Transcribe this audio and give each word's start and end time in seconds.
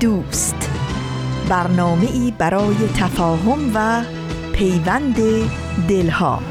دوست. 0.00 0.70
برنامه 1.48 2.06
ای 2.12 2.32
برای 2.38 2.76
تفاهم 2.96 3.70
و 3.74 4.02
پیوند 4.52 5.16
دلها. 5.88 6.42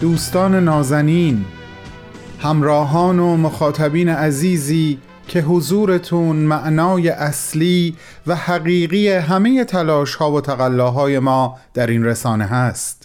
دوستان 0.00 0.64
نازنین 0.64 1.44
همراهان 2.40 3.18
و 3.18 3.36
مخاطبین 3.36 4.08
عزیزی 4.08 4.98
که 5.28 5.40
حضورتون 5.40 6.36
معنای 6.36 7.08
اصلی 7.08 7.96
و 8.26 8.34
حقیقی 8.34 9.08
همه 9.08 9.64
تلاش 9.64 10.14
ها 10.14 10.32
و 10.32 10.40
تقلاهای 10.40 11.18
ما 11.18 11.58
در 11.74 11.86
این 11.86 12.04
رسانه 12.04 12.44
هست. 12.44 13.03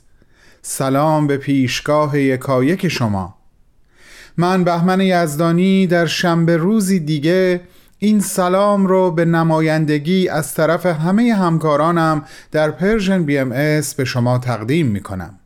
سلام 0.62 1.28
به 1.28 1.38
پیشگاه 1.38 2.20
یکایک 2.20 2.88
شما. 2.88 3.36
من 4.38 4.64
بهمن 4.64 5.02
یزدانی 5.02 5.88
در 5.88 6.06
شنبه 6.06 6.58
روزی 6.58 7.00
دیگه 7.00 7.62
این 8.00 8.20
سلام 8.20 8.88
رو 8.88 9.12
به 9.12 9.26
نمایندگی 9.26 10.30
از 10.30 10.54
طرف 10.54 10.86
همه 10.86 11.34
همکارانم 11.34 12.26
در 12.52 12.72
Persian 12.72 13.24
BM 13.24 13.50
به 13.98 14.06
شما 14.06 14.38
تقدیم 14.38 14.88
می 14.88 15.00
کنم 15.00 15.40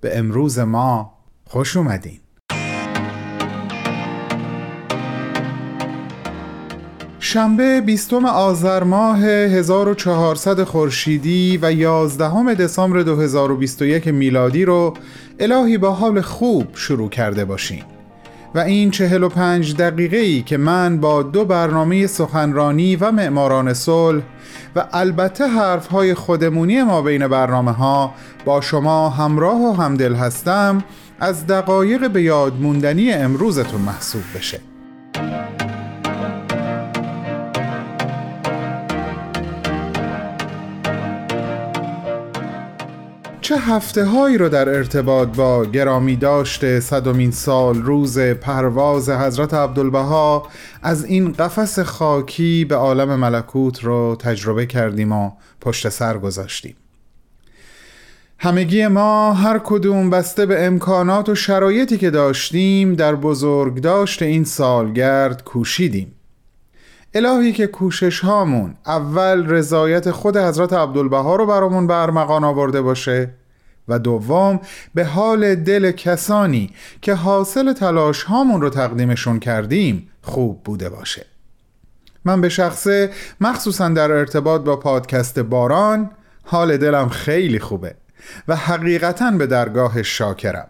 به 0.00 0.18
امروز 0.18 0.58
ما 0.58 1.12
خوش 1.44 1.76
اومدین. 1.76 2.20
شنبه 7.26 7.80
20 7.80 8.12
آذر 8.14 8.82
ماه 8.84 9.18
1400 9.24 10.64
خورشیدی 10.64 11.58
و 11.62 11.72
11 11.72 12.54
دسامبر 12.54 13.02
2021 13.02 14.08
میلادی 14.08 14.64
رو 14.64 14.94
الهی 15.40 15.78
با 15.78 15.92
حال 15.92 16.20
خوب 16.20 16.66
شروع 16.74 17.08
کرده 17.08 17.44
باشین 17.44 17.82
و 18.54 18.58
این 18.58 18.90
45 18.90 19.76
دقیقه 19.76 20.16
ای 20.16 20.42
که 20.42 20.56
من 20.56 21.00
با 21.00 21.22
دو 21.22 21.44
برنامه 21.44 22.06
سخنرانی 22.06 22.96
و 22.96 23.10
معماران 23.10 23.74
صلح 23.74 24.22
و 24.76 24.84
البته 24.92 25.46
حرف 25.46 25.86
های 25.86 26.14
خودمونی 26.14 26.82
ما 26.82 27.02
بین 27.02 27.28
برنامه 27.28 27.72
ها 27.72 28.14
با 28.44 28.60
شما 28.60 29.08
همراه 29.08 29.60
و 29.60 29.72
همدل 29.72 30.14
هستم 30.14 30.84
از 31.20 31.46
دقایق 31.46 32.10
به 32.10 32.22
یاد 32.22 32.54
موندنی 32.60 33.12
امروزتون 33.12 33.80
محسوب 33.80 34.22
بشه. 34.36 34.75
چه 43.46 43.56
هفته 43.56 44.04
هایی 44.04 44.38
رو 44.38 44.48
در 44.48 44.68
ارتباط 44.68 45.28
با 45.28 45.64
گرامی 45.64 46.16
داشته 46.16 46.80
صدومین 46.80 47.30
سال 47.30 47.82
روز 47.82 48.18
پرواز 48.18 49.08
حضرت 49.08 49.54
عبدالبها؟ 49.54 50.48
از 50.82 51.04
این 51.04 51.32
قفس 51.32 51.78
خاکی 51.78 52.64
به 52.64 52.76
عالم 52.76 53.14
ملکوت 53.14 53.84
رو 53.84 54.16
تجربه 54.18 54.66
کردیم 54.66 55.12
و 55.12 55.30
پشت 55.60 55.88
سر 55.88 56.18
گذاشتیم. 56.18 56.76
همگی 58.38 58.86
ما 58.86 59.32
هر 59.32 59.60
کدوم 59.64 60.10
بسته 60.10 60.46
به 60.46 60.66
امکانات 60.66 61.28
و 61.28 61.34
شرایطی 61.34 61.98
که 61.98 62.10
داشتیم 62.10 62.94
در 62.94 63.14
بزرگ 63.14 63.80
داشت 63.80 64.22
این 64.22 64.44
سالگرد 64.44 65.44
کوشیدیم. 65.44 66.15
الهی 67.16 67.52
که 67.52 67.66
کوشش 67.66 68.20
هامون 68.20 68.74
اول 68.86 69.46
رضایت 69.46 70.10
خود 70.10 70.36
حضرت 70.36 70.72
عبدالبها 70.72 71.36
رو 71.36 71.46
برامون 71.46 71.86
برمغان 71.86 72.44
آورده 72.44 72.82
باشه 72.82 73.30
و 73.88 73.98
دوم 73.98 74.60
به 74.94 75.04
حال 75.04 75.54
دل 75.54 75.90
کسانی 75.90 76.70
که 77.02 77.14
حاصل 77.14 77.72
تلاش 77.72 78.22
هامون 78.22 78.60
رو 78.60 78.70
تقدیمشون 78.70 79.38
کردیم 79.38 80.08
خوب 80.22 80.62
بوده 80.64 80.88
باشه. 80.88 81.26
من 82.24 82.40
به 82.40 82.48
شخصه 82.48 83.10
مخصوصا 83.40 83.88
در 83.88 84.12
ارتباط 84.12 84.60
با 84.60 84.76
پادکست 84.76 85.38
باران 85.38 86.10
حال 86.42 86.76
دلم 86.76 87.08
خیلی 87.08 87.58
خوبه 87.58 87.94
و 88.48 88.56
حقیقتا 88.56 89.30
به 89.30 89.46
درگاه 89.46 90.02
شاکرم. 90.02 90.68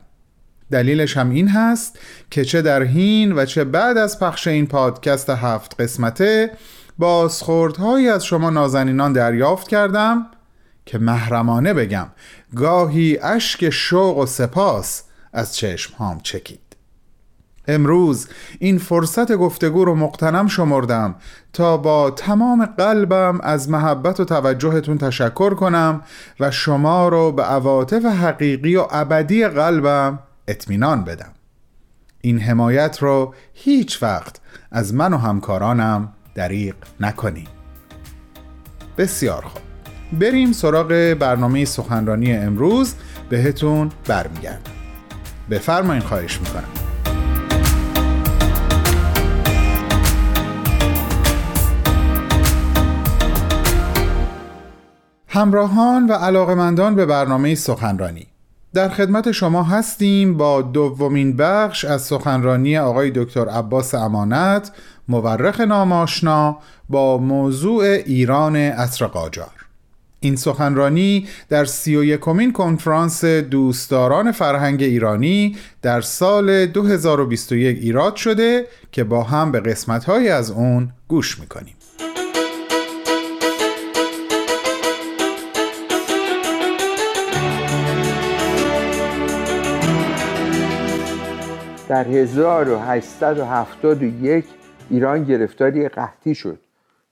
دلیلش 0.71 1.17
هم 1.17 1.31
این 1.31 1.49
هست 1.49 1.99
که 2.31 2.45
چه 2.45 2.63
در 2.63 2.83
هین 2.83 3.33
و 3.33 3.45
چه 3.45 3.65
بعد 3.65 3.99
از 3.99 4.21
پخش 4.21 4.47
این 4.47 4.67
پادکست 4.67 5.31
هفت 5.31 5.81
قسمته 5.81 6.51
بازخوردهایی 6.99 8.09
از 8.09 8.25
شما 8.25 8.51
نازنینان 8.51 9.13
دریافت 9.13 9.69
کردم 9.69 10.27
که 10.87 10.99
محرمانه 10.99 11.75
بگم 11.75 12.07
گاهی 12.57 13.19
اشک 13.23 13.71
شوق 13.71 14.19
و 14.19 14.27
سپاس 14.27 15.03
از 15.33 15.57
چشم 15.57 15.95
هام 15.95 16.21
چکید. 16.21 16.61
امروز 17.69 18.29
این 18.59 18.79
فرصت 18.79 19.33
گفتگو 19.33 19.85
رو 19.85 19.95
مقتنم 19.95 20.47
شمردم 20.47 21.15
تا 21.53 21.77
با 21.77 22.11
تمام 22.11 22.67
قلبم 22.67 23.41
از 23.43 23.71
محبت 23.71 24.21
و 24.21 24.25
توجهتون 24.25 24.99
تشکر 24.99 25.55
کنم 25.55 26.03
و 26.41 26.51
شما 26.51 27.09
رو 27.09 27.33
به 27.33 27.43
عواطف 27.43 28.05
حقیقی 28.05 28.77
و 28.77 28.87
ابدی 28.91 29.47
قلبم 29.47 30.19
اطمینان 30.49 31.05
بدم. 31.05 31.33
این 32.21 32.39
حمایت 32.39 32.99
رو 33.01 33.35
هیچ 33.55 34.03
وقت 34.03 34.41
از 34.71 34.95
من 34.95 35.13
و 35.13 35.17
همکارانم 35.17 36.13
دریق 36.35 36.77
نکنید 37.01 37.49
بسیار 38.99 39.43
خوب. 39.43 39.63
بریم 40.13 40.53
سراغ 40.53 41.15
برنامه 41.21 41.65
سخنرانی 41.65 42.33
امروز. 42.33 42.95
بهتون 43.29 43.91
برمیگردم. 44.07 44.71
بفرمایین 45.51 46.03
خواهش 46.03 46.41
می‌کنم. 46.41 46.69
همراهان 55.29 56.07
و 56.07 56.13
علاقمندان 56.13 56.95
به 56.95 57.07
برنامه 57.07 57.55
سخنرانی. 57.55 58.27
در 58.77 58.89
خدمت 58.89 59.33
شما 59.33 59.63
هستیم 59.63 60.37
با 60.37 60.63
دومین 60.63 61.37
بخش 61.37 61.85
از 61.85 62.03
سخنرانی 62.03 62.79
آقای 62.79 63.11
دکتر 63.15 63.49
عباس 63.49 63.95
امانت 63.95 64.73
مورخ 65.09 65.61
ناماشنا 65.61 66.59
با 66.89 67.19
موضوع 67.19 67.85
ایران 67.85 68.57
عصر 68.57 69.07
قاجار 69.07 69.67
این 70.21 70.37
سخنرانی 70.37 71.29
در 71.49 71.65
سی 71.65 71.97
و 71.97 72.05
یکمین 72.05 72.53
کنفرانس 72.53 73.25
دوستداران 73.25 74.33
فرهنگ 74.33 74.83
ایرانی 74.83 75.57
در 75.83 76.01
سال 76.01 76.67
2021 76.67 77.79
ایراد 77.81 78.17
شده 78.17 78.67
که 78.93 79.05
با 79.05 79.23
هم 79.23 79.53
به 79.53 79.61
قسمتهایی 79.61 80.29
از 80.29 80.51
اون 80.51 80.93
گوش 81.09 81.41
می‌کنیم. 81.41 81.76
در 91.89 92.09
1871 92.09 94.45
ایران 94.91 95.25
گرفتاری 95.25 95.89
قحطی 95.89 96.35
شد 96.35 96.59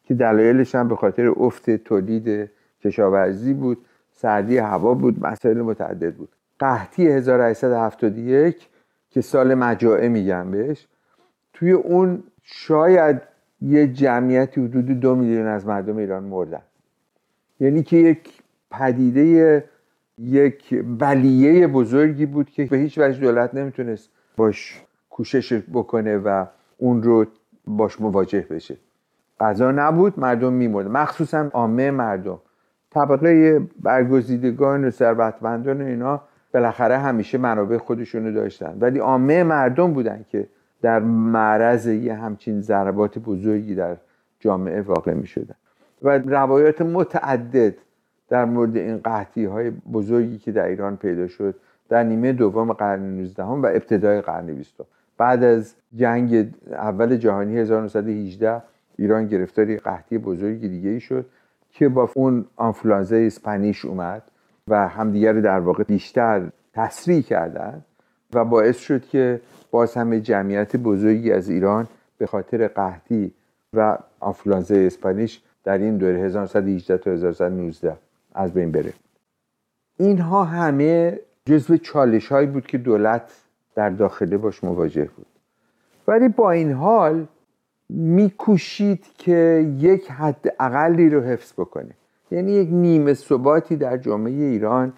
که 0.05 0.15
دلایلش 0.15 0.75
هم 0.75 0.88
به 0.88 0.97
خاطر 0.97 1.32
افت 1.37 1.71
تولید 1.71 2.50
کشاورزی 2.85 3.55
بود 3.55 3.79
سردی 4.12 4.59
هوا 4.59 4.94
بود 4.94 5.26
مسائل 5.26 5.61
متعدد 5.61 6.15
بود. 6.15 6.29
قحطی 6.59 7.09
1871 7.09 8.69
که 9.11 9.21
سال 9.21 9.55
مجاعه 9.55 10.09
میگن 10.09 10.50
بهش 10.50 10.87
توی 11.53 11.73
اون 11.73 12.23
شاید 12.43 13.20
یه 13.61 13.87
جمعیتی 13.87 14.65
حدود 14.65 14.87
دو 14.87 15.15
میلیون 15.15 15.47
از 15.47 15.67
مردم 15.67 15.97
ایران 15.97 16.25
مردن. 16.25 16.62
یعنی 17.61 17.82
که 17.82 17.97
یک 17.97 18.31
پدیده 18.70 19.65
یک 20.19 20.85
ولیه 21.00 21.67
بزرگی 21.67 22.27
بود 22.27 22.50
که 22.50 22.65
به 22.65 22.77
هیچ 22.77 22.99
وجه 22.99 23.20
دولت 23.20 23.55
نمی‌تونست 23.55 24.11
باش 24.37 24.83
کوشش 25.11 25.63
بکنه 25.73 26.19
و 26.19 26.45
اون 26.79 27.03
رو 27.03 27.27
باش 27.67 28.01
مواجه 28.01 28.47
بشه. 28.51 28.77
غذا 29.41 29.71
نبود 29.71 30.21
مردم 30.21 30.53
میمرد 30.53 30.87
مخصوصا 30.87 31.51
عامه 31.53 31.91
مردم. 31.91 32.39
طبقه 32.91 33.61
برگزیدگان 33.83 34.85
و 34.85 34.91
ثروتمندان 34.91 35.83
و 35.83 35.85
اینا 35.85 36.21
بالاخره 36.55 36.99
همیشه 36.99 37.39
منابع 37.39 37.79
خودشونو 37.79 38.33
داشتن. 38.33 38.77
ولی 38.81 38.99
عامه 38.99 39.43
مردم 39.43 39.93
بودن 39.93 40.25
که 40.29 40.47
در 40.83 40.99
معرض 41.01 41.87
یه 41.87 42.15
همچین 42.15 42.61
ضربات 42.61 43.19
بزرگی 43.19 43.75
در 43.75 43.97
جامعه 44.41 44.81
واقع 44.81 45.15
می 45.15 45.27
شدن 45.27 45.55
و 46.03 46.19
روایات 46.19 46.83
متعدد 46.83 47.75
در 48.29 48.45
مورد 48.45 48.77
این 48.77 48.99
قحطی 48.99 49.45
های 49.45 49.71
بزرگی 49.71 50.39
که 50.39 50.53
در 50.53 50.65
ایران 50.65 50.97
پیدا 50.97 51.29
شد 51.29 51.55
در 51.94 52.02
نیمه 52.02 52.32
دوم 52.32 52.73
قرن 52.73 53.02
19 53.02 53.43
و 53.43 53.67
ابتدای 53.67 54.20
قرن 54.20 54.46
20 54.46 54.75
بعد 55.19 55.44
از 55.44 55.75
جنگ 55.96 56.55
اول 56.70 57.17
جهانی 57.17 57.58
1918 57.58 58.62
ایران 58.99 59.26
گرفتاری 59.26 59.76
قحطی 59.76 60.19
بزرگی 60.19 60.69
دیگه 60.69 60.91
ای 60.91 61.00
شد 61.00 61.26
که 61.70 61.88
با 61.88 62.11
اون 62.14 62.46
آنفلانزا 62.56 63.17
اسپانیش 63.17 63.85
اومد 63.85 64.23
و 64.69 64.88
همدیگر 64.88 65.32
رو 65.32 65.41
در 65.41 65.61
واقع 65.61 65.85
بیشتر 65.85 66.43
تسریع 66.73 67.23
کردن 67.23 67.85
و 68.32 68.44
باعث 68.44 68.79
شد 68.79 69.05
که 69.05 69.41
باز 69.70 69.94
همه 69.94 70.20
جمعیت 70.20 70.76
بزرگی 70.76 71.32
از 71.32 71.49
ایران 71.49 71.87
به 72.19 72.26
خاطر 72.26 72.69
قحطی 72.69 73.32
و 73.73 73.99
آنفلانزا 74.20 74.75
اسپانیش 74.75 75.43
در 75.64 75.79
این 75.79 75.96
دوره 75.96 76.19
1918 76.19 76.99
تا 76.99 77.11
1919 77.11 77.96
از 78.35 78.52
بین 78.52 78.73
بره. 78.73 78.93
اینها 79.99 80.44
همه 80.44 81.19
جزو 81.46 81.76
چالش 81.76 82.32
هایی 82.32 82.46
بود 82.46 82.67
که 82.67 82.79
دولت 82.79 83.32
در 83.75 83.91
داخله 83.91 84.37
باش 84.37 84.64
مواجه 84.64 85.08
بود. 85.17 85.26
ولی 86.08 86.29
با 86.29 86.50
این 86.50 86.73
حال 86.73 87.26
میکوشید 87.88 89.06
که 89.19 89.70
یک 89.79 90.11
حد 90.11 90.55
اقلی 90.61 91.11
رو 91.11 91.20
حفظ 91.20 91.52
بکنه. 91.52 91.91
یعنی 92.31 92.52
یک 92.52 92.69
نیمه 92.73 93.14
ثباتی 93.14 93.76
در 93.76 93.96
جامعه 93.96 94.32
ایران 94.32 94.93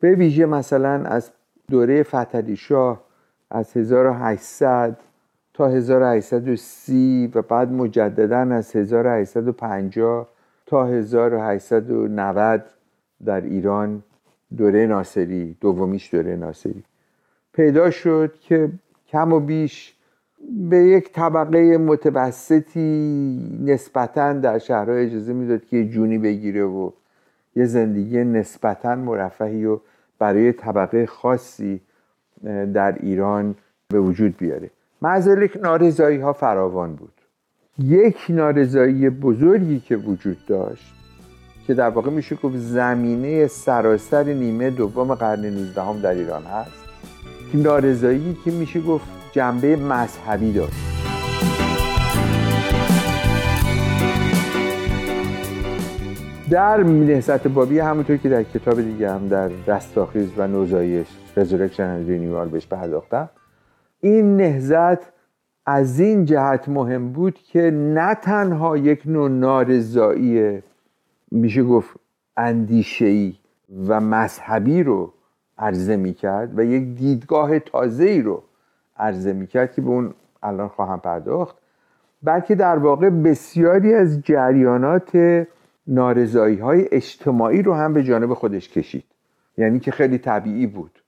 به 0.00 0.14
ویژه 0.14 0.46
مثلا 0.46 1.04
از 1.04 1.30
دوره 1.70 2.02
فتحعلی 2.02 2.56
شاه 2.56 3.02
از 3.50 3.76
1800 3.76 4.98
تا 5.54 5.68
1830 5.68 7.32
و 7.34 7.42
بعد 7.42 7.72
مجددا 7.72 8.38
از 8.38 8.76
1850 8.76 10.28
تا 10.66 10.86
1890 10.86 12.64
در 13.24 13.40
ایران 13.40 14.02
دوره 14.56 14.86
ناصری 14.86 15.56
دومیش 15.60 16.14
دوره 16.14 16.36
ناصری. 16.36 16.82
پیدا 17.52 17.90
شد 17.90 18.34
که 18.40 18.70
کم 19.08 19.32
و 19.32 19.40
بیش 19.40 19.94
به 20.70 20.76
یک 20.76 21.12
طبقه 21.12 21.78
متوسطی 21.78 23.58
نسبتا 23.64 24.32
در 24.32 24.58
شهرهای 24.58 25.06
اجازه 25.06 25.32
می‌داد 25.32 25.64
که 25.64 25.76
یه 25.76 25.88
جونی 25.88 26.18
بگیره 26.18 26.64
و 26.64 26.90
یه 27.56 27.64
زندگی 27.64 28.24
نسبتا 28.24 28.94
مرفهی 28.94 29.64
و 29.64 29.78
برای 30.18 30.52
طبقه 30.52 31.06
خاصی 31.06 31.80
در 32.74 32.98
ایران 33.00 33.54
به 33.88 34.00
وجود 34.00 34.36
بیاره. 34.36 34.70
معذلک 35.02 35.56
نارضایی 35.56 36.18
ها 36.18 36.32
فراوان 36.32 36.94
بود. 36.94 37.12
یک 37.78 38.26
نارضایی 38.28 39.10
بزرگی 39.10 39.80
که 39.80 39.96
وجود 39.96 40.46
داشت 40.46 41.01
که 41.66 41.74
در 41.74 41.88
واقع 41.88 42.10
میشه 42.10 42.36
گفت 42.36 42.56
زمینه 42.56 43.46
سراسر 43.46 44.24
نیمه 44.24 44.70
دوم 44.70 45.14
قرن 45.14 45.46
19 45.46 46.00
در 46.02 46.14
ایران 46.14 46.42
هست. 46.42 46.82
که 47.52 47.58
نارضایی 47.58 48.36
که 48.44 48.50
میشه 48.50 48.80
گفت 48.80 49.06
جنبه 49.32 49.76
مذهبی 49.76 50.52
داشت. 50.52 50.92
در 56.50 56.82
نهضت 56.82 57.48
بابی 57.48 57.78
همونطور 57.78 58.16
که 58.16 58.28
در 58.28 58.42
کتاب 58.42 58.80
دیگه 58.80 59.10
هم 59.10 59.28
در 59.28 59.50
رستاخیز 59.66 60.28
و 60.36 60.46
نوزایش 60.46 61.06
Resurrection 61.36 61.76
and 61.76 62.08
Renewal 62.08 62.48
بهش 62.52 62.66
پرداختم 62.66 63.30
این 64.00 64.36
نهزت 64.36 65.12
از 65.66 66.00
این 66.00 66.24
جهت 66.24 66.68
مهم 66.68 67.12
بود 67.12 67.38
که 67.38 67.70
نه 67.70 68.14
تنها 68.14 68.76
یک 68.76 69.02
نوع 69.06 69.30
نارضایی 69.30 70.62
میشه 71.32 71.62
گفت 71.62 71.96
اندیشهی 72.36 73.38
و 73.88 74.00
مذهبی 74.00 74.82
رو 74.82 75.12
عرضه 75.58 75.96
می‌کرد 75.96 76.58
و 76.58 76.64
یک 76.64 76.94
دیدگاه 76.94 77.58
تازه 77.58 78.04
ای 78.04 78.22
رو 78.22 78.42
عرضه 78.96 79.32
می‌کرد 79.32 79.72
که 79.72 79.82
به 79.82 79.88
اون 79.88 80.14
الان 80.42 80.68
خواهم 80.68 81.00
پرداخت. 81.00 81.56
بلکه 82.22 82.54
در 82.54 82.78
واقع 82.78 83.10
بسیاری 83.10 83.94
از 83.94 84.20
جریانات 84.20 85.46
نارضایی 85.86 86.58
های 86.58 86.88
اجتماعی 86.92 87.62
رو 87.62 87.74
هم 87.74 87.92
به 87.92 88.02
جانب 88.02 88.34
خودش 88.34 88.68
کشید. 88.68 89.04
یعنی 89.58 89.80
که 89.80 89.90
خیلی 89.90 90.18
طبیعی 90.18 90.66
بود 90.66 91.02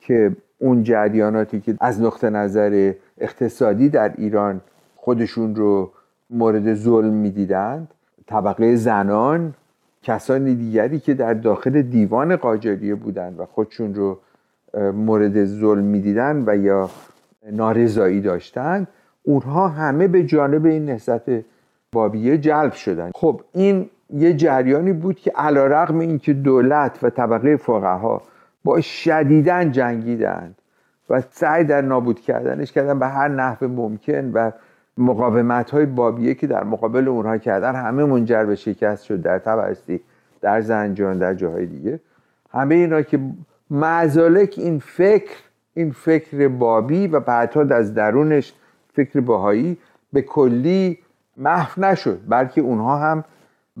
که 0.00 0.36
اون 0.58 0.82
جریاناتی 0.82 1.60
که 1.60 1.74
از 1.80 2.00
نقطه 2.02 2.30
نظر 2.30 2.92
اقتصادی 3.18 3.88
در 3.88 4.12
ایران 4.16 4.60
خودشون 4.96 5.54
رو 5.54 5.92
مورد 6.30 6.74
ظلم 6.74 7.14
می‌دیدند 7.14 7.88
طبقه 8.26 8.76
زنان 8.76 9.54
کسانی 10.06 10.54
دیگری 10.54 11.00
که 11.00 11.14
در 11.14 11.34
داخل 11.34 11.82
دیوان 11.82 12.36
قاجاریه 12.36 12.94
بودند 12.94 13.40
و 13.40 13.46
خودشون 13.46 13.94
رو 13.94 14.18
مورد 14.92 15.44
ظلم 15.44 15.84
می‌دیدند 15.84 16.48
و 16.48 16.56
یا 16.56 16.90
نارضایی 17.52 18.20
داشتند 18.20 18.88
اونها 19.22 19.68
همه 19.68 20.08
به 20.08 20.24
جانب 20.24 20.66
این 20.66 20.84
نهضت 20.84 21.44
بابیه 21.92 22.38
جلب 22.38 22.72
شدند 22.72 23.12
خب 23.14 23.40
این 23.52 23.90
یه 24.10 24.34
جریانی 24.34 24.92
بود 24.92 25.16
که 25.16 25.30
علا 25.30 25.66
رقم 25.66 25.98
این 25.98 26.18
که 26.18 26.32
دولت 26.32 26.98
و 27.02 27.10
طبقه 27.10 27.56
فقها 27.56 28.22
با 28.64 28.80
شدیدن 28.80 29.72
جنگیدند 29.72 30.54
و 31.10 31.22
سعی 31.30 31.64
در 31.64 31.80
نابود 31.80 32.20
کردنش 32.20 32.72
کردن 32.72 32.98
به 32.98 33.06
هر 33.06 33.28
نحو 33.28 33.68
ممکن 33.68 34.32
و 34.32 34.52
مقاومت 34.98 35.70
های 35.70 35.86
بابیه 35.86 36.34
که 36.34 36.46
در 36.46 36.64
مقابل 36.64 37.08
اونها 37.08 37.38
کردن 37.38 37.74
همه 37.74 38.04
منجر 38.04 38.44
به 38.44 38.54
شکست 38.54 39.04
شد 39.04 39.22
در 39.22 39.38
تبرستی 39.38 40.00
در 40.40 40.60
زنجان 40.60 41.18
در 41.18 41.34
جاهای 41.34 41.66
دیگه. 41.66 42.00
همه 42.50 42.74
اینا 42.74 43.02
که 43.02 43.20
معزالک 43.70 44.54
این 44.56 44.78
فکر 44.78 45.36
این 45.74 45.92
فکر 45.92 46.48
بابی 46.48 47.06
و 47.06 47.20
بعدها 47.20 47.76
از 47.76 47.94
درونش 47.94 48.52
فکر 48.92 49.20
باهایی 49.20 49.78
به 50.12 50.22
کلی 50.22 50.98
محو 51.36 51.80
نشد 51.82 52.20
بلکه 52.28 52.60
اونها 52.60 52.98
هم 52.98 53.24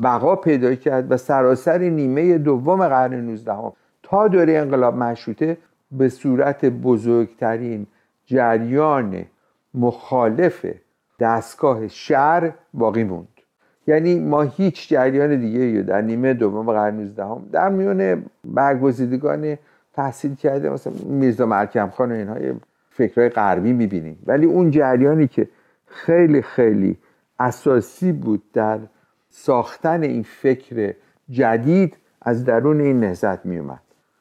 بقا 0.02 0.36
پیدا 0.36 0.74
کرد 0.74 1.12
و 1.12 1.16
سراسر 1.16 1.78
نیمه 1.78 2.38
دوم 2.38 2.88
قرن 2.88 3.14
19 3.14 3.72
تا 4.02 4.28
دوره 4.28 4.52
انقلاب 4.58 4.96
مشروطه 4.96 5.58
به 5.92 6.08
صورت 6.08 6.64
بزرگترین 6.64 7.86
جریان 8.24 9.24
مخالف 9.74 10.66
دستگاه 11.20 11.88
شهر 11.88 12.52
باقی 12.74 13.04
موند. 13.04 13.28
یعنی 13.86 14.20
ما 14.20 14.42
هیچ 14.42 14.88
جریان 14.88 15.40
دیگه 15.40 15.82
در 15.82 16.00
نیمه 16.00 16.34
دوم 16.34 16.66
قرن 16.66 16.94
19 16.94 17.24
در 17.52 17.68
میون 17.68 18.24
برگزیدگان 18.44 19.58
تحصیل 19.92 20.34
کرده 20.34 20.70
مثلا 20.70 20.92
میرزا 21.06 21.46
مرکم 21.46 21.90
خان 21.90 22.12
و 22.12 22.14
اینها 22.14 22.36
فکرهای 22.90 23.28
غربی 23.28 23.72
می‌بینیم. 23.72 24.22
ولی 24.26 24.46
اون 24.46 24.70
جریانی 24.70 25.28
که 25.28 25.48
خیلی 25.86 26.42
خیلی 26.42 26.98
اساسی 27.38 28.12
بود 28.12 28.42
در 28.52 28.78
ساختن 29.30 30.02
این 30.02 30.22
فکر 30.22 30.94
جدید 31.30 31.96
از 32.22 32.44
درون 32.44 32.80
این 32.80 33.00
نهزت 33.00 33.46
میومد 33.46 33.80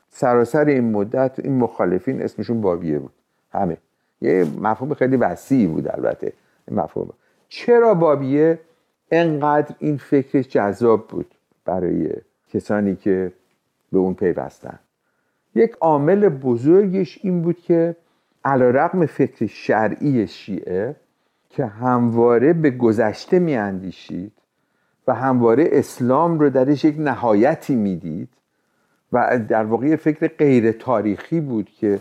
سراسر 0.10 0.66
این 0.66 0.92
مدت 0.92 1.40
این 1.40 1.58
مخالفین 1.58 2.22
اسمشون 2.22 2.62
بابیه 2.62 3.00
بود. 3.00 3.14
همه. 3.52 3.78
یه 4.22 4.46
مفهوم 4.62 4.94
خیلی 4.94 5.18
وسیعی 5.18 5.68
بود 5.68 5.88
البته. 5.88 6.34
مفهوم 6.72 7.14
چرا 7.50 7.94
بابیه 7.94 8.60
انقدر 9.12 9.76
این 9.80 9.98
فکرش 9.98 10.48
جذاب 10.48 11.08
بود 11.08 11.36
برای 11.66 12.10
کسانی 12.54 12.96
که 12.96 13.32
به 13.92 13.98
اون 13.98 14.14
پیوستن؟ 14.14 14.80
یک 15.56 15.72
عامل 15.82 16.30
بزرگش 16.30 17.20
این 17.24 17.42
بود 17.42 17.60
که 17.60 17.96
علا 18.46 18.70
رقم 18.70 19.06
فکر 19.06 19.46
شرعی 19.46 20.28
شیعه 20.28 20.96
که 21.50 21.66
همواره 21.66 22.54
به 22.54 22.72
گذشته 22.72 23.40
میاندیشید 23.40 24.32
و 25.08 25.14
همواره 25.14 25.70
اسلام 25.72 26.40
رو 26.40 26.50
درش 26.50 26.86
یک 26.86 26.96
نهایتی 27.00 27.76
می‌دید 27.76 28.30
و 29.14 29.40
در 29.50 29.64
واقع 29.64 29.96
فکر 29.96 30.28
غیر 30.28 30.72
تاریخی 30.72 31.42
بود 31.42 31.70
که 31.70 32.00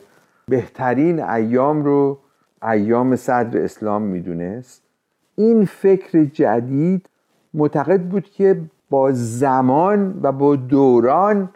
بهترین 0.49 1.21
ایام 1.21 1.85
رو 1.85 2.19
ایام 2.65 3.17
صدر 3.17 3.63
اسلام 3.65 4.03
می‌دونست. 4.03 4.83
این 5.37 5.65
فکر 5.65 6.25
جدید 6.25 7.09
معتقد 7.55 8.01
بود 8.01 8.25
که 8.25 8.61
با 8.91 9.13
زمان 9.13 10.21
و 10.23 10.33
با 10.33 10.57
دوران 10.57 11.51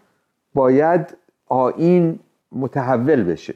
باید 0.54 1.16
آین 1.46 2.18
متحول 2.52 3.24
بشه 3.24 3.54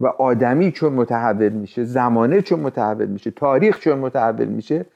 و 0.00 0.06
آدمی 0.06 0.72
چون 0.72 0.92
متحول 0.92 1.48
میشه 1.48 1.84
زمانه 1.84 2.42
چون 2.42 2.60
متحول 2.60 3.06
میشه 3.06 3.30
تاریخ 3.30 3.80
چون 3.80 3.98
متحول 3.98 4.44
میشه 4.44 4.86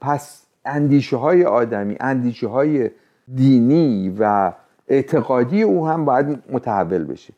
پس 0.00 0.46
اندیشه 0.64 1.16
های 1.16 1.44
آدمی 1.44 1.96
اندیشه 2.00 2.48
های 2.48 2.90
دینی 3.34 4.16
و 4.18 4.52
اعتقادی 4.88 5.62
او 5.62 5.88
هم 5.88 6.04
باید 6.04 6.42
متحول 6.52 7.04
بشه. 7.04 7.34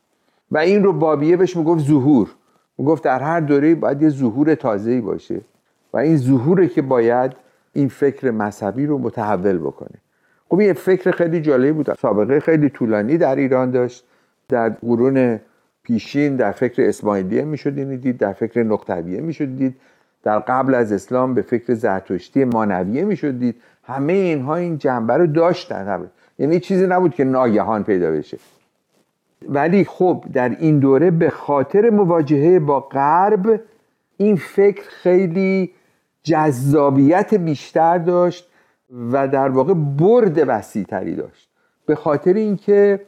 و 0.50 0.58
این 0.58 0.84
رو 0.84 0.92
بابیه 0.92 1.36
بهش 1.36 1.56
می‌گفت 1.56 1.84
ظهور. 1.84 2.34
می‌گفت 2.78 3.04
در 3.04 3.20
هر 3.20 3.40
دوره 3.40 3.74
باید 3.74 4.02
یه 4.02 4.08
ظهور 4.08 4.54
تازه‌ای 4.54 5.00
باشه 5.00 5.40
و 5.92 5.96
این 5.96 6.16
ظهوره 6.16 6.68
که 6.68 6.82
باید 6.82 7.32
این 7.72 7.88
فکر 7.88 8.30
مذهبی 8.30 8.86
رو 8.86 8.98
متحول 8.98 9.58
بکنه. 9.58 9.98
خب 10.48 10.58
این 10.58 10.72
فکر 10.72 11.10
خیلی 11.10 11.40
جالبی 11.40 11.72
بود. 11.72 11.94
سابقه 11.94 12.40
خیلی 12.40 12.68
طولانی 12.68 13.18
در 13.18 13.36
ایران 13.36 13.70
داشت. 13.70 14.04
در 14.48 14.68
قرون 14.68 15.40
پیشین 15.82 16.36
در 16.36 16.52
فکر 16.52 16.82
اسماعیلیه 16.82 17.44
می‌شد 17.44 17.78
اینو 17.78 17.96
دید 17.96 18.18
در 18.18 18.32
فکر 18.32 18.62
نقطویه 18.62 19.20
می‌شد 19.20 19.56
دید. 19.56 19.76
در 20.22 20.38
قبل 20.38 20.74
از 20.74 20.92
اسلام 20.92 21.34
به 21.34 21.42
فکر 21.42 21.74
زرتشتی 21.74 22.44
مانویه 22.44 23.04
می‌شد 23.04 23.38
دید. 23.38 23.56
همه 23.84 24.12
اینها 24.12 24.56
این 24.56 24.78
جنبه 24.78 25.16
رو 25.16 25.26
داشتن. 25.26 26.10
یعنی 26.38 26.60
چیزی 26.60 26.86
نبود 26.86 27.14
که 27.14 27.24
ناگهان 27.24 27.84
پیدا 27.84 28.10
بشه. 28.10 28.38
ولی 29.48 29.84
خب 29.84 30.24
در 30.32 30.48
این 30.48 30.78
دوره 30.78 31.10
به 31.10 31.30
خاطر 31.30 31.90
مواجهه 31.90 32.58
با 32.58 32.80
غرب 32.80 33.60
این 34.16 34.36
فکر 34.36 34.82
خیلی 34.88 35.72
جذابیت 36.22 37.34
بیشتر 37.34 37.98
داشت 37.98 38.50
و 39.12 39.28
در 39.28 39.48
واقع 39.48 39.74
برد 39.74 40.44
وسیعتری 40.46 41.14
داشت. 41.14 41.50
به 41.86 41.94
خاطر 41.94 42.32
اینکه 42.32 43.00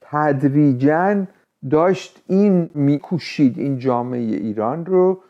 تدریجا 0.00 1.24
داشت 1.70 2.22
این 2.26 2.70
میکوشید 2.74 3.58
این 3.58 3.78
جامعه 3.78 4.20
ایران 4.20 4.86
رو 4.86 5.20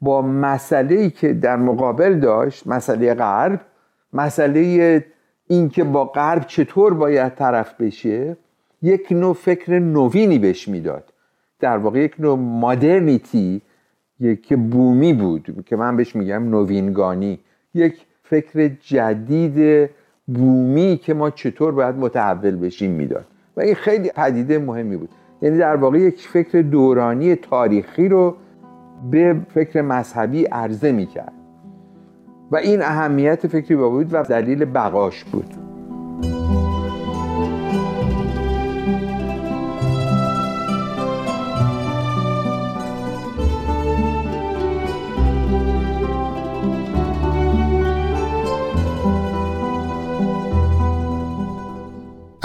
با 0.00 0.22
مسئله 0.22 1.10
که 1.10 1.32
در 1.32 1.56
مقابل 1.56 2.20
داشت 2.20 2.66
مسئله 2.66 3.14
غرب 3.14 3.60
مسئله 4.12 5.04
اینکه 5.46 5.84
با 5.84 6.04
غرب 6.04 6.46
چطور 6.46 6.94
باید 6.94 7.34
طرف 7.34 7.80
بشه 7.80 8.36
یک 8.82 9.12
نوع 9.12 9.34
فکر 9.34 9.78
نوینی 9.78 10.38
بهش 10.38 10.68
می‌داد. 10.68 11.12
در 11.60 11.78
واقع 11.78 11.98
یک 11.98 12.14
نوع 12.18 12.38
مادرنیتی 12.38 13.62
یک 14.20 14.54
بومی 14.54 15.12
بود 15.12 15.64
که 15.66 15.76
من 15.76 15.96
بهش 15.96 16.16
میگم 16.16 16.50
نوینگانی. 16.50 17.38
یک 17.74 18.06
فکر 18.22 18.68
جدید 18.80 19.90
بومی 20.26 21.00
که 21.02 21.14
ما 21.14 21.30
چطور 21.30 21.72
باید 21.72 21.94
متحول 21.94 22.56
بشیم 22.56 22.90
می‌داد. 22.90 23.24
و 23.56 23.60
این 23.60 23.74
خیلی 23.74 24.10
پدیده 24.16 24.58
مهمی 24.58 24.96
بود. 24.96 25.08
یعنی 25.42 25.58
در 25.58 25.76
واقع 25.76 25.98
یک 25.98 26.28
فکر 26.28 26.62
دورانی 26.62 27.34
تاریخی 27.34 28.08
رو 28.08 28.36
به 29.10 29.40
فکر 29.54 29.82
مذهبی 29.82 30.44
عرضه 30.44 30.92
می‌کرد. 30.92 31.32
و 32.50 32.56
این 32.56 32.82
اهمیت 32.82 33.46
فکری 33.46 33.76
با 33.76 33.88
بود 33.88 34.14
و 34.14 34.22
دلیل 34.22 34.64
بقاش 34.64 35.24
بود. 35.24 35.67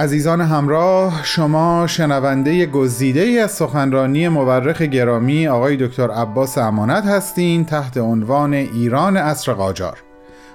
عزیزان 0.04 0.42
همراه 0.42 1.22
شما 1.24 1.88
شنونده 1.88 2.66
گزیده 2.66 3.20
ای 3.20 3.40
از 3.40 3.52
سخنرانی 3.52 4.28
مورخ 4.28 4.82
گرامی 4.82 5.48
آقای 5.48 5.78
دکتر 5.78 6.12
عباس 6.12 6.58
امانت 6.58 7.06
هستین 7.06 7.66
تحت 7.66 7.98
عنوان 7.98 8.54
ایران 8.54 9.18
عصر 9.18 9.54
قاجار. 9.54 9.98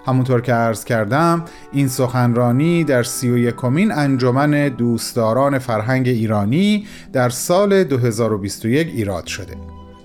همونطور 0.06 0.40
که 0.40 0.52
عرض 0.52 0.84
کردم 0.84 1.44
این 1.72 1.88
سخنرانی 1.88 2.84
در 2.84 3.02
سی 3.02 3.30
و 3.30 3.38
یکمین 3.38 3.92
انجمن 3.92 4.68
دوستداران 4.68 5.58
فرهنگ 5.58 6.08
ایرانی 6.08 6.86
در 7.12 7.28
سال 7.28 7.84
2021 7.84 8.88
ایراد 8.88 9.26
شده. 9.26 9.54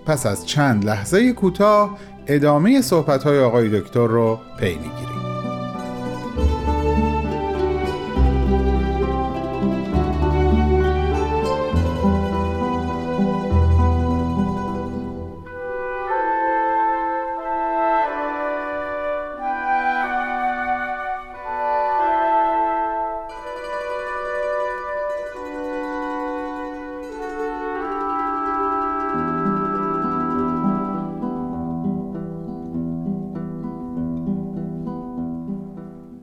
پس 0.06 0.26
از 0.26 0.46
چند 0.46 0.86
لحظه 0.86 1.34
کوتاه 1.34 1.98
ادامه 2.28 2.82
صحبت‌های 2.82 3.40
آقای 3.40 3.80
دکتر 3.80 4.08
رو 4.08 4.40
پی 4.60 4.76
می‌گیریم. 4.76 5.23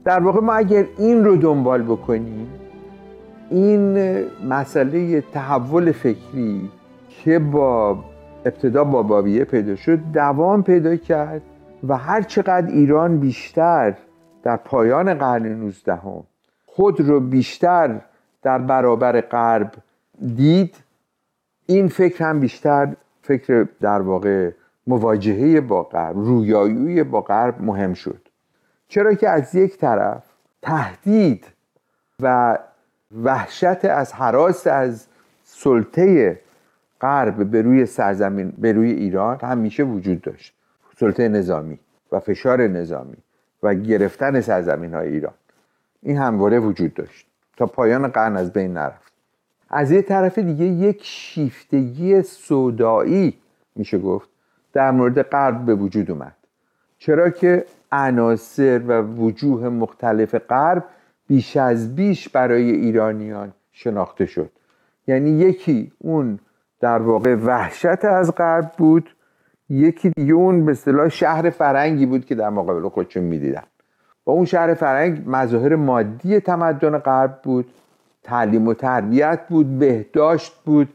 در 0.04 0.20
واقع 0.20 0.40
ما 0.40 0.52
اگر 0.52 0.86
این 0.98 1.24
رو 1.24 1.36
دنبال 1.36 1.82
بکنیم 1.82 2.48
این 3.50 3.98
مسئله 4.48 5.20
تحول 5.20 5.92
فکری 5.92 6.70
که 7.08 7.38
با 7.38 7.98
ابتدا 8.44 8.84
با 8.84 9.02
بابیه 9.02 9.44
پیدا 9.44 9.76
شد 9.76 9.98
دوام 10.14 10.62
پیدا 10.62 10.96
کرد 10.96 11.42
و 11.88 11.96
هر 11.96 12.22
چقدر 12.22 12.66
ایران 12.66 13.18
بیشتر 13.18 13.94
در 14.42 14.56
پایان 14.56 15.14
قرن 15.14 15.46
19 15.46 15.98
خود 16.66 17.00
رو 17.00 17.20
بیشتر 17.20 18.00
در 18.42 18.58
برابر 18.58 19.20
غرب 19.20 19.72
دید 20.36 20.76
این 21.66 21.88
فکر 21.88 22.24
هم 22.24 22.40
بیشتر 22.40 22.96
فکر 23.22 23.68
در 23.80 24.00
واقع 24.00 24.50
مواجهه 24.86 25.60
با 25.60 25.82
غرب 25.82 26.16
رویایی 26.16 27.02
با 27.02 27.20
غرب 27.20 27.62
مهم 27.62 27.94
شد. 27.94 28.29
چرا 28.90 29.14
که 29.14 29.28
از 29.28 29.54
یک 29.54 29.78
طرف 29.78 30.24
تهدید 30.62 31.46
و 32.20 32.58
وحشت 33.22 33.84
از 33.84 34.12
حراس 34.12 34.66
از 34.66 35.06
سلطه 35.44 36.38
غرب 37.00 37.50
به 37.50 37.62
روی 37.62 37.86
سرزمین 37.86 38.52
به 38.58 38.72
روی 38.72 38.90
ایران 38.90 39.38
همیشه 39.42 39.82
وجود 39.82 40.20
داشت. 40.20 40.54
سلطه 40.96 41.28
نظامی 41.28 41.78
و 42.12 42.20
فشار 42.20 42.66
نظامی 42.66 43.16
و 43.62 43.74
گرفتن 43.74 44.40
سرزمین 44.40 44.94
های 44.94 45.08
ایران. 45.08 45.34
این 46.02 46.16
همواره 46.16 46.58
وجود 46.58 46.94
داشت. 46.94 47.26
تا 47.56 47.66
پایان 47.66 48.08
قرن 48.08 48.36
از 48.36 48.52
بین 48.52 48.72
نرفت. 48.72 49.12
از 49.68 49.90
یه 49.90 50.02
طرف 50.02 50.38
دیگه 50.38 50.64
یک 50.64 51.00
شیفتگی 51.04 52.22
سودایی 52.22 53.38
میشه 53.76 53.98
گفت 53.98 54.28
در 54.72 54.90
مورد 54.90 55.22
غرب 55.22 55.64
به 55.64 55.74
وجود 55.74 56.10
اومد. 56.10 56.34
چرا 56.98 57.30
که 57.30 57.64
عناصر 57.92 58.82
و 58.86 59.02
وجوه 59.02 59.68
مختلف 59.68 60.34
غرب 60.34 60.84
بیش 61.26 61.56
از 61.56 61.96
بیش 61.96 62.28
برای 62.28 62.70
ایرانیان 62.70 63.52
شناخته 63.72 64.26
شد. 64.26 64.50
یعنی 65.06 65.30
یکی 65.30 65.92
اون 65.98 66.38
در 66.80 66.98
واقع 66.98 67.34
وحشت 67.34 68.04
از 68.04 68.34
غرب 68.34 68.72
بود 68.78 69.10
یکی 69.68 70.10
دیگه 70.10 70.32
اون 70.32 70.64
به 70.64 70.72
اصطلاح 70.72 71.08
شهر 71.08 71.50
فرنگی 71.50 72.06
بود 72.06 72.24
که 72.24 72.34
در 72.34 72.50
مقابل 72.50 72.88
خودشون 72.88 73.22
می‌دیدن. 73.22 73.62
و 74.26 74.30
اون 74.30 74.44
شهر 74.44 74.74
فرنگ 74.74 75.22
مظاهر 75.26 75.76
مادی 75.76 76.40
تمدن 76.40 76.98
غرب 76.98 77.42
بود 77.42 77.66
تعلیم 78.22 78.68
و 78.68 78.74
تربیت 78.74 79.40
بود 79.48 79.78
بهداشت 79.78 80.52
بود 80.64 80.88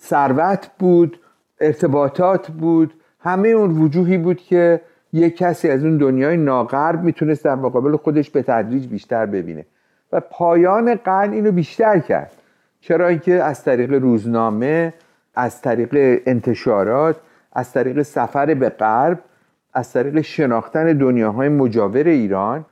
ثروت 0.00 0.70
بود 0.78 1.18
ارتباطات 1.60 2.50
بود 2.50 2.94
همه 3.20 3.48
اون 3.48 3.82
وجوهی 3.82 4.18
بود 4.18 4.36
که 4.36 4.80
یک 5.12 5.36
کسی 5.36 5.68
از 5.68 5.84
اون 5.84 5.96
دنیای 5.96 6.36
ناغرب 6.36 7.02
می‌تونست 7.02 7.44
در 7.44 7.54
مقابل 7.54 7.96
خودش 7.96 8.30
به 8.30 8.42
تدریج 8.42 8.86
بیشتر 8.86 9.26
ببینه. 9.26 9.66
و 10.12 10.20
پایان 10.20 10.94
قرن 10.94 11.32
اینو 11.32 11.52
بیشتر 11.52 11.98
کرد. 11.98 12.32
چرا 12.80 13.08
اینکه 13.08 13.42
از 13.42 13.64
طریق 13.64 13.92
روزنامه 13.92 14.94
از 15.34 15.62
طریق 15.62 16.22
انتشارات 16.26 17.16
از 17.52 17.72
طریق 17.72 18.02
سفر 18.02 18.54
به 18.54 18.68
غرب 18.68 19.18
از 19.72 19.92
طریق 19.92 20.20
شناختن 20.20 20.92
دنیاهای 20.92 21.48
مجاور 21.48 22.06
ایران 22.06 22.64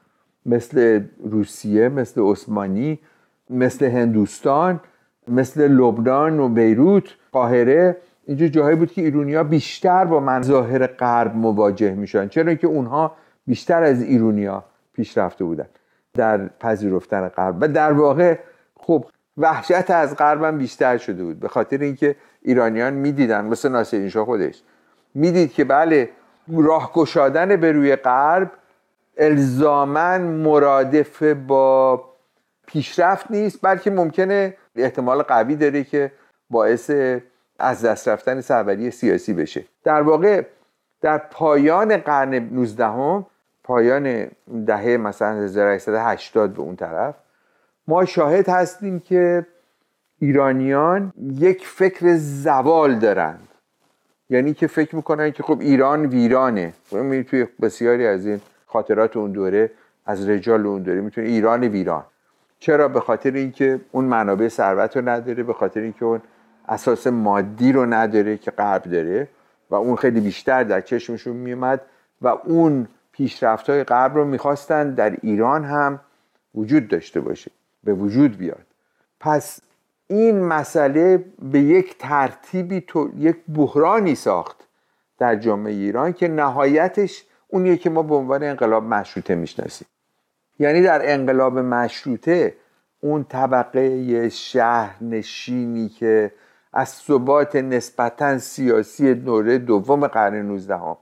مثل 0.47 1.01
روسیه 1.25 1.89
مثل 1.89 2.21
عثمانی 2.21 2.99
مثل 3.51 3.87
هندوستان 3.87 4.81
مثل 5.29 5.69
لبنان 5.69 6.41
و 6.41 6.49
بیروت 6.49 7.05
قاهره 7.33 7.97
اینجا 8.31 8.49
جاهایی 8.49 8.77
بود 8.77 8.93
که 8.93 9.03
ایرونیا 9.03 9.45
بیشتر 9.45 10.05
با 10.05 10.21
منظاهر 10.21 10.87
غرب 10.87 11.37
مواجه 11.37 11.95
میشن 11.95 12.29
چرا 12.29 12.55
که 12.55 12.67
اونها 12.67 13.17
بیشتر 13.47 13.83
از 13.83 14.03
ایرونیا 14.03 14.65
پیشرفته 14.93 15.45
بودن 15.45 15.67
در 16.15 16.49
پذیرفتن 16.49 17.29
غرب. 17.29 17.57
و 17.61 17.69
در 17.69 17.93
واقع 17.93 18.39
خب 18.77 19.05
وحشت 19.37 19.91
از 19.91 20.17
غرب 20.17 20.43
هم 20.43 20.59
بیشتر 20.59 20.99
شده 20.99 21.25
بود 21.25 21.41
به 21.41 21.49
خاطر 21.49 21.79
اینکه 21.79 22.17
ایرانیان 22.43 22.93
می‌دیدن 22.93 23.45
مثل 23.45 23.69
ناصر 23.69 24.09
شاه 24.09 24.25
خودش 24.25 24.63
می‌دید 25.15 25.53
که 25.53 25.65
بله 25.65 26.11
راه 26.57 26.93
گشادن 26.93 27.57
به 27.57 27.73
روی 27.73 27.97
غرب 27.97 28.51
الزاما 29.17 30.19
مرادف 30.19 31.23
با 31.23 32.05
پیشرفت 32.67 33.31
نیست 33.31 33.59
بلکه 33.63 33.91
ممکنه 33.91 34.57
احتمال 34.77 35.23
قوی 35.23 35.57
داره 35.57 35.85
که 35.85 36.13
باعث 36.51 36.91
از 37.61 37.85
دست 37.85 38.09
رفتن 38.09 38.41
سروری 38.41 38.91
سیاسی 38.91 39.33
بشه. 39.35 39.65
در 39.85 40.03
واقع 40.03 40.43
در 41.01 41.19
پایان 41.19 41.97
قرن 41.97 42.35
19 42.35 42.85
هم 42.85 43.27
پایان 43.65 44.31
دهه 44.67 44.97
مثلا 44.97 45.43
1880 45.43 46.55
به 46.55 46.61
اون 46.61 46.77
طرف 46.77 47.15
ما 47.89 48.05
شاهد 48.05 48.49
هستیم 48.49 49.01
که 49.01 49.47
ایرانیان 50.19 51.13
یک 51.39 51.67
فکر 51.67 52.17
زوال 52.17 52.95
دارند. 52.95 53.49
یعنی 54.31 54.55
که 54.55 54.67
فکر 54.67 54.97
می‌کنن 54.97 55.31
که 55.31 55.43
خب 55.43 55.61
ایران 55.61 56.07
ویرانه. 56.07 56.73
توی 57.29 57.47
بسیاری 57.63 58.07
از 58.07 58.27
این 58.27 58.41
خاطرات 58.67 59.17
اون 59.17 59.33
دوره 59.33 59.71
از 60.07 60.29
رجال 60.29 60.67
اون 60.67 60.83
دوره 60.83 61.01
می‌تونه 61.01 61.27
ایران 61.27 61.65
ویران. 61.65 62.05
چرا؟ 62.59 62.89
به 62.89 63.01
خاطر 63.01 63.31
اینکه 63.31 63.81
اون 63.93 64.05
منابع 64.05 64.49
ثروت 64.49 64.97
رو 64.97 65.09
نداره 65.09 65.43
به 65.43 65.53
خاطر 65.53 65.81
اینکه 65.81 66.05
اون 66.05 66.21
اساس 66.71 67.07
مادی 67.07 67.73
رو 67.73 67.87
نداره 67.87 68.37
که 68.37 68.51
غرب 68.51 68.83
داره 68.83 69.29
و 69.71 69.75
اون 69.75 69.97
خیلی 69.97 70.21
بیشتر 70.21 70.65
در 70.65 70.81
چشمشون 70.81 71.37
میومد 71.37 71.81
و 72.23 72.29
اون 72.29 72.89
پیشرفت 73.13 73.71
های 73.71 73.85
غرب 73.85 74.15
رو 74.15 74.25
می‌خواستن 74.25 74.95
در 74.95 75.17
ایران 75.23 75.65
هم 75.65 76.01
وجود 76.55 76.89
داشته 76.89 77.21
باشه 77.21 77.51
به 77.85 77.95
وجود 77.95 78.37
بیاد. 78.37 78.67
پس 79.21 79.61
این 80.07 80.41
مسئله 80.41 81.25
به 81.53 81.61
یک 81.61 81.99
ترتیبی 81.99 82.81
تو 82.81 83.11
یک 83.17 83.37
بحرانی 83.55 84.15
ساخت 84.15 84.57
در 85.19 85.37
جامعه 85.37 85.73
ایران 85.73 86.13
که 86.13 86.29
نهایتش 86.29 87.25
اونیه 87.49 87.77
که 87.77 87.91
ما 87.91 88.03
به 88.03 88.15
عنوان 88.15 88.43
انقلاب 88.43 88.85
مشروطه 88.85 89.35
می‌شناسیم. 89.35 89.89
یعنی 90.59 90.83
در 90.83 91.13
انقلاب 91.13 91.59
مشروطه 91.59 92.55
اون 93.01 93.25
طبقه 93.25 94.29
شهرنشینی 94.29 95.89
که 95.89 96.33
از 96.73 96.89
ثبات 96.89 97.57
نسبتا 97.57 98.39
سیاسی 98.39 99.15
دوره 99.15 99.59
دوم 99.59 100.07
قرن 100.07 100.35
19 100.35 100.77
هم 100.77 100.97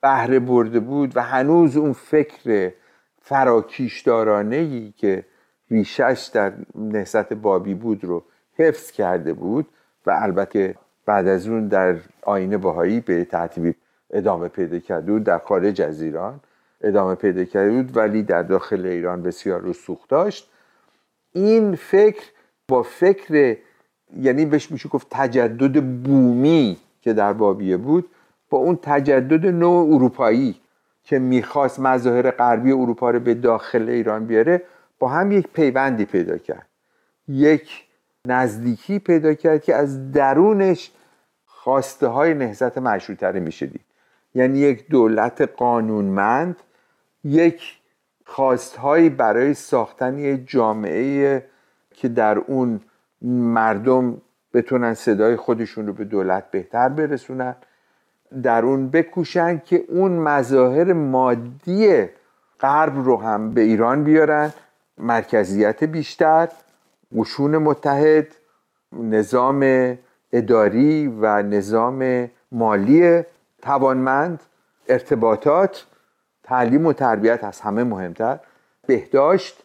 بهره 0.00 0.38
برده 0.38 0.80
بود 0.80 1.16
و 1.16 1.22
هنوز 1.22 1.76
اون 1.76 1.92
فکر 1.92 2.72
فراکیشدارانه 3.20 4.56
ای 4.56 4.92
که 4.96 5.24
ریشش 5.70 6.30
در 6.32 6.52
نهضت 6.74 7.32
بابی 7.32 7.74
بود 7.74 8.04
رو 8.04 8.24
حفظ 8.58 8.90
کرده 8.90 9.32
بود 9.32 9.68
و 10.06 10.10
البته 10.22 10.74
بعد 11.06 11.28
از 11.28 11.48
اون 11.48 11.68
در 11.68 11.96
آینه 12.22 12.56
باهایی 12.56 13.00
به 13.00 13.24
ترتیبی 13.24 13.74
ادامه 14.10 14.48
پیدا 14.48 14.78
کرده 14.78 15.12
بود 15.12 15.24
در 15.24 15.38
خارج 15.38 15.82
از 15.82 16.02
ایران. 16.02 16.40
ادامه 16.80 17.14
پیدا 17.14 17.44
کرده 17.44 17.70
بود 17.70 17.96
ولی 17.96 18.22
در 18.22 18.42
داخل 18.42 18.86
ایران 18.86 19.22
بسیار 19.22 19.62
رسوخ 19.62 20.08
داشت. 20.08 20.50
این 21.32 21.74
فکر 21.74 22.24
با 22.68 22.82
فکر 22.82 23.56
یعنی 24.20 24.44
بهش 24.44 24.70
میشه 24.70 24.88
گفت 24.88 25.06
تجدد 25.10 25.82
بومی 25.82 26.76
که 27.00 27.12
در 27.12 27.32
بابیه 27.32 27.76
بود 27.76 28.08
با 28.50 28.58
اون 28.58 28.78
تجدد 28.82 29.46
نوع 29.46 29.94
اروپایی 29.94 30.60
که 31.04 31.18
می‌خواست 31.18 31.80
مظاهر 31.80 32.30
غربی 32.30 32.72
اروپا 32.72 33.10
رو 33.10 33.20
به 33.20 33.34
داخل 33.34 33.88
ایران 33.88 34.26
بیاره 34.26 34.62
با 34.98 35.08
هم 35.08 35.32
یک 35.32 35.48
پیوندی 35.48 36.04
پیدا 36.04 36.38
کرد. 36.38 36.66
یک 37.28 37.84
نزدیکی 38.26 38.98
پیدا 38.98 39.34
کرد 39.34 39.62
که 39.62 39.74
از 39.74 40.12
درونش 40.12 40.90
خواسته 41.46 42.06
های 42.06 42.34
نهزت 42.34 42.78
مشروطه 42.78 43.26
رو 43.26 43.40
میشه 43.40 43.66
دید. 43.66 43.84
یعنی 44.34 44.58
یک 44.58 44.88
دولت 44.88 45.40
قانونمند 45.40 46.56
یک 47.24 47.78
خواستهایی 48.24 49.10
برای 49.10 49.54
ساختن 49.54 50.18
یک 50.18 50.42
جامعه 50.46 51.46
که 51.90 52.08
در 52.08 52.38
اون 52.38 52.80
مردم 53.24 54.16
بتونن 54.54 54.94
صدای 54.94 55.36
خودشون 55.36 55.86
رو 55.86 55.92
به 55.92 56.04
دولت 56.04 56.50
بهتر 56.50 56.88
برسونن. 56.88 57.56
در 58.42 58.64
اون 58.64 58.88
بکوشن 58.88 59.62
که 59.64 59.84
اون 59.88 60.12
مظاهر 60.12 60.92
مادی 60.92 62.04
غرب 62.60 63.04
رو 63.04 63.16
هم 63.16 63.50
به 63.50 63.60
ایران 63.60 64.04
بیارن 64.04 64.52
مرکزیت 64.98 65.84
بیشتر 65.84 66.48
قشون 67.16 67.58
متحد 67.58 68.26
نظام 68.92 69.98
اداری 70.32 71.06
و 71.20 71.42
نظام 71.42 72.30
مالی 72.52 73.22
توانمند 73.62 74.40
ارتباطات 74.88 75.86
تعلیم 76.42 76.86
و 76.86 76.92
تربیت 76.92 77.44
از 77.44 77.60
همه 77.60 77.84
مهمتر 77.84 78.38
بهداشت. 78.86 79.62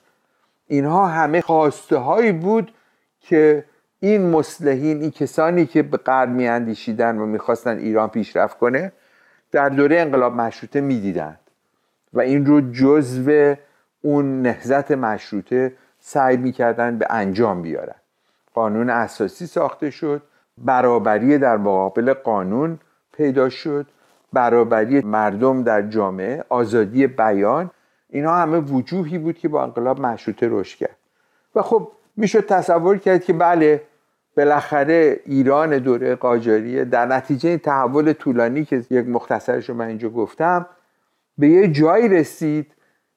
اینها 0.68 1.08
همه 1.08 1.42
خواسته 1.42 1.98
هایی 1.98 2.32
بود 2.32 2.72
که 3.28 3.66
این 4.00 4.30
مسلحین 4.30 5.02
این 5.02 5.12
کسانی 5.12 5.66
که 5.66 5.84
به 5.84 5.98
غرب 5.98 6.30
میاندیشیدن 6.30 7.18
و 7.18 7.26
می‌خواستن 7.26 7.78
ایران 7.78 8.10
پیشرفت 8.10 8.58
کنه 8.58 8.92
در 9.52 9.70
دوره 9.70 10.00
انقلاب 10.00 10.36
مشروطه 10.36 10.82
می‌دیدند. 10.82 11.40
و 12.14 12.20
این 12.20 12.46
رو 12.46 12.62
جزو 12.72 13.56
اون 14.02 14.42
نهزت 14.42 14.92
مشروطه 14.92 15.74
سعی 16.00 16.38
می‌کردن 16.38 16.98
به 16.98 17.08
انجام 17.10 17.62
بیارن. 17.62 17.96
قانون 18.54 18.90
اساسی 18.90 19.46
ساخته 19.46 19.90
شد 19.90 20.22
برابری 20.58 21.38
در 21.38 21.58
مقابل 21.58 22.14
قانون 22.14 22.80
پیدا 23.14 23.50
شد 23.50 23.86
برابری 24.34 25.02
مردم 25.02 25.64
در 25.64 25.82
جامعه 25.82 26.44
آزادی 26.50 27.08
بیان 27.08 27.72
اینا 28.10 28.36
همه 28.36 28.58
وجوهی 28.58 29.18
بود 29.18 29.38
که 29.38 29.48
با 29.48 29.64
انقلاب 29.64 30.02
مشروطه 30.02 30.48
رشد 30.52 30.78
کرد. 30.78 30.98
و 31.56 31.62
خب 31.62 31.92
می‌شد 32.18 32.46
تصور 32.46 32.98
کرد 32.98 33.24
که 33.24 33.34
بله 33.34 33.82
بالاخره 34.38 35.20
ایران 35.26 35.78
دوره 35.78 36.16
قاجاریه. 36.16 36.86
در 36.86 37.06
نتیجه 37.06 37.50
این 37.50 37.60
تحول 37.60 38.14
طولانی 38.14 38.66
که 38.66 38.84
یک 38.90 39.08
مختصرش 39.08 39.70
رو 39.70 39.76
من 39.76 39.88
اینجا 39.88 40.10
گفتم 40.10 40.66
به 41.38 41.48
یه 41.48 41.68
جایی 41.68 42.10
رسید 42.10 42.74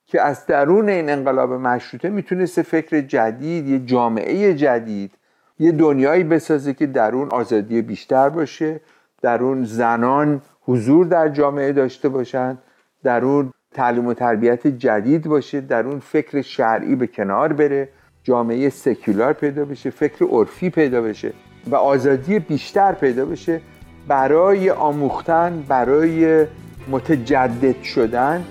که 0.07 0.23
از 0.23 0.47
درون 0.47 0.89
این 0.89 1.11
انقلاب 1.11 1.53
مشروطه 1.53 2.09
می‌تونست 2.09 2.63
فکر 2.63 3.01
جدید 3.01 3.69
یه 3.69 3.79
جامعه 3.79 4.55
جدید 4.55 5.13
یه 5.59 5.73
دنیایی 5.73 6.25
بسازه 6.25 6.75
که 6.75 6.87
در 6.87 7.13
اون 7.15 7.29
آزادی 7.29 7.83
بیشتر 7.83 8.29
باشه 8.29 8.81
در 9.23 9.43
اون 9.43 9.65
زنان 9.65 10.43
حضور 10.61 11.07
در 11.07 11.29
جامعه 11.29 11.73
داشته 11.73 12.09
باشند 12.09 12.59
در 13.03 13.25
اون 13.25 13.53
تعلیم 13.75 14.07
و 14.07 14.15
تربیت 14.15 14.67
جدید 14.67 15.27
باشه 15.27 15.61
در 15.61 15.87
اون 15.87 15.99
فکر 15.99 16.43
شرعی 16.43 16.95
به 16.95 17.07
کنار 17.07 17.53
بره. 17.53 17.89
جامعه 18.25 18.69
سکولار 18.69 19.33
پیدا 19.33 19.65
بشه 19.65 19.91
فکر 19.91 20.25
عرفی 20.25 20.71
پیدا 20.71 21.03
بشه 21.03 21.33
و 21.67 21.77
آزادی 21.77 22.39
بیشتر 22.39 22.93
پیدا 22.93 23.25
بشه 23.25 23.61
برای 24.09 24.71
آموختن 24.71 25.65
برای 25.69 26.47
متجدد 26.91 27.83
شدن 27.83 28.45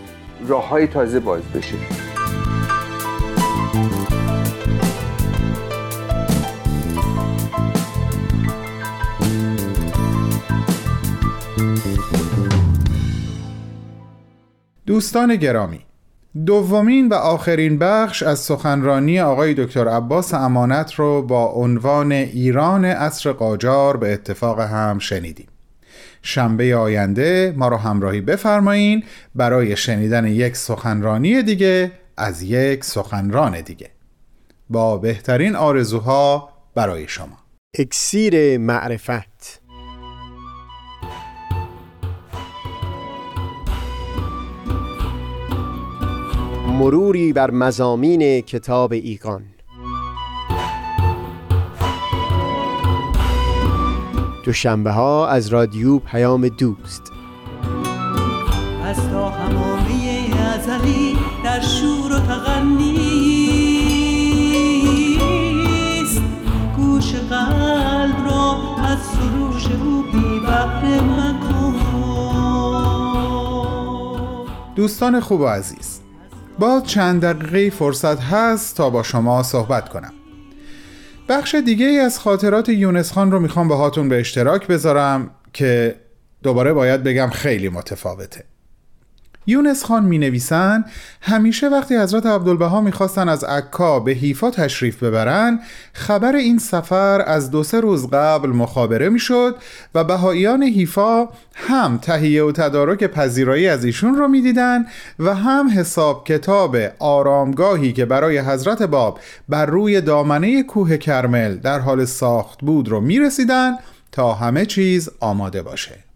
راه 0.47 0.69
های 0.69 0.87
تازه 0.87 1.19
باز 1.19 1.41
بشه. 1.55 1.75
دوستان 14.85 15.35
گرامی 15.35 15.88
دومین 16.45 17.07
و 17.07 17.13
آخرین 17.13 17.77
بخش 17.79 18.23
از 18.23 18.39
سخنرانی 18.39 19.19
آقای 19.19 19.53
دکتر 19.53 19.87
عباس 19.87 20.33
امانت 20.33 20.93
رو 20.93 21.21
با 21.21 21.45
عنوان 21.45 22.11
ایران 22.11 22.85
عصر 22.85 23.31
قاجار 23.31 23.97
به 23.97 24.13
اتفاق 24.13 24.59
هم 24.59 24.99
شنیدیم. 24.99 25.47
شنبه 26.21 26.75
آینده 26.75 27.53
ما 27.57 27.67
رو 27.67 27.77
همراهی 27.77 28.21
بفرمایین 28.21 29.03
برای 29.35 29.77
شنیدن 29.77 30.27
یک 30.27 30.57
سخنرانی 30.57 31.43
دیگه 31.43 31.91
از 32.17 32.41
یک 32.41 32.83
سخنران 32.83 33.61
دیگه. 33.61 33.89
با 34.69 34.97
بهترین 34.97 35.55
آرزوها 35.55 36.49
برای 36.75 37.07
شما. 37.07 37.37
اکسیر 37.79 38.57
معرفت 38.57 39.61
مروری 46.79 47.33
بر 47.33 47.51
مزامین 47.51 48.41
کتاب 48.41 48.91
ایقان. 48.91 49.43
دوشنبه 54.45 54.91
ها 54.91 55.27
از 55.27 55.47
رادیو 55.47 55.99
پیام 55.99 56.47
دوست. 56.47 57.11
از 58.83 59.09
تا 59.09 59.29
همامه 59.29 60.29
ازلی 60.55 61.17
در 61.43 61.61
شور 61.61 62.11
و 62.11 62.19
تغنیست 62.19 62.61
گوش 66.77 67.15
قلب 67.15 68.25
را 68.25 68.57
از 68.83 68.99
سروش 68.99 69.65
او 69.65 70.03
بی 70.11 70.39
بحر 70.39 71.01
مکن. 71.01 71.75
دوستان 74.75 75.19
خوب 75.19 75.41
و 75.41 75.47
عزیز 75.47 75.98
باز 76.59 76.83
چند 76.83 77.21
دقیقه 77.21 77.69
فرصت 77.69 78.19
هست 78.19 78.77
تا 78.77 78.89
با 78.89 79.03
شما 79.03 79.43
صحبت 79.43 79.89
کنم. 79.89 80.13
بخش 81.29 81.55
دیگه 81.55 81.85
ای 81.85 81.99
از 81.99 82.19
خاطرات 82.19 82.69
یونس 82.69 83.11
خان 83.11 83.31
رو 83.31 83.39
می‌خوام 83.39 83.67
باهاتون 83.67 84.09
به 84.09 84.19
اشتراک 84.19 84.67
بذارم 84.67 85.31
که 85.53 85.95
دوباره 86.43 86.73
باید 86.73 87.03
بگم 87.03 87.29
خیلی 87.29 87.69
متفاوته. 87.69 88.43
یونس 89.49 89.83
خان 89.83 90.05
می 90.05 90.17
نویسن 90.17 90.85
همیشه 91.21 91.69
وقتی 91.69 91.97
حضرت 91.97 92.25
عبدالبها 92.25 92.81
می‌خواستن 92.81 93.29
از 93.29 93.43
عکا 93.43 93.99
به 93.99 94.11
حیفا 94.11 94.51
تشریف 94.51 95.03
ببرن 95.03 95.59
خبر 95.93 96.35
این 96.35 96.57
سفر 96.57 97.21
از 97.21 97.51
دو 97.51 97.63
سه 97.63 97.79
روز 97.79 98.07
قبل 98.07 98.49
مخابره 98.49 99.09
می‌شد 99.09 99.55
و 99.95 100.03
بهاییان 100.03 100.63
حیفا 100.63 101.27
هم 101.53 101.97
تهیه 101.97 102.43
و 102.43 102.51
تدارک 102.51 103.03
پذیرایی 103.03 103.67
از 103.67 103.85
ایشون 103.85 104.15
رو 104.15 104.27
می‌دیدن 104.27 104.85
و 105.19 105.35
هم 105.35 105.69
حساب 105.69 106.27
کتاب 106.27 106.77
آرامگاهی 106.99 107.93
که 107.93 108.05
برای 108.05 108.39
حضرت 108.39 108.83
باب 108.83 109.19
بر 109.49 109.65
روی 109.65 110.01
دامنه 110.01 110.63
کوه 110.63 110.97
کرمل 110.97 111.55
در 111.55 111.79
حال 111.79 112.05
ساخت 112.05 112.59
بود 112.61 112.89
رو 112.89 113.01
می‌رسیدن 113.01 113.73
تا 114.11 114.33
همه 114.33 114.65
چیز 114.65 115.09
آماده 115.19 115.61
باشه. 115.61 116.08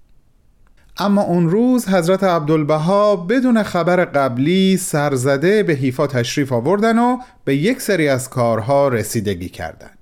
اما 0.97 1.21
اون 1.21 1.49
روز 1.49 1.87
حضرت 1.87 2.23
عبدالبها 2.23 3.15
بدون 3.15 3.63
خبر 3.63 4.05
قبلی 4.05 4.77
سرزده 4.77 5.63
به 5.63 5.73
حیفا 5.73 6.07
تشریف 6.07 6.51
آوردن 6.51 6.99
و 6.99 7.17
به 7.45 7.55
یک 7.55 7.81
سری 7.81 8.07
از 8.09 8.29
کارها 8.29 8.87
رسیدگی 8.87 9.49
کردند. 9.49 9.97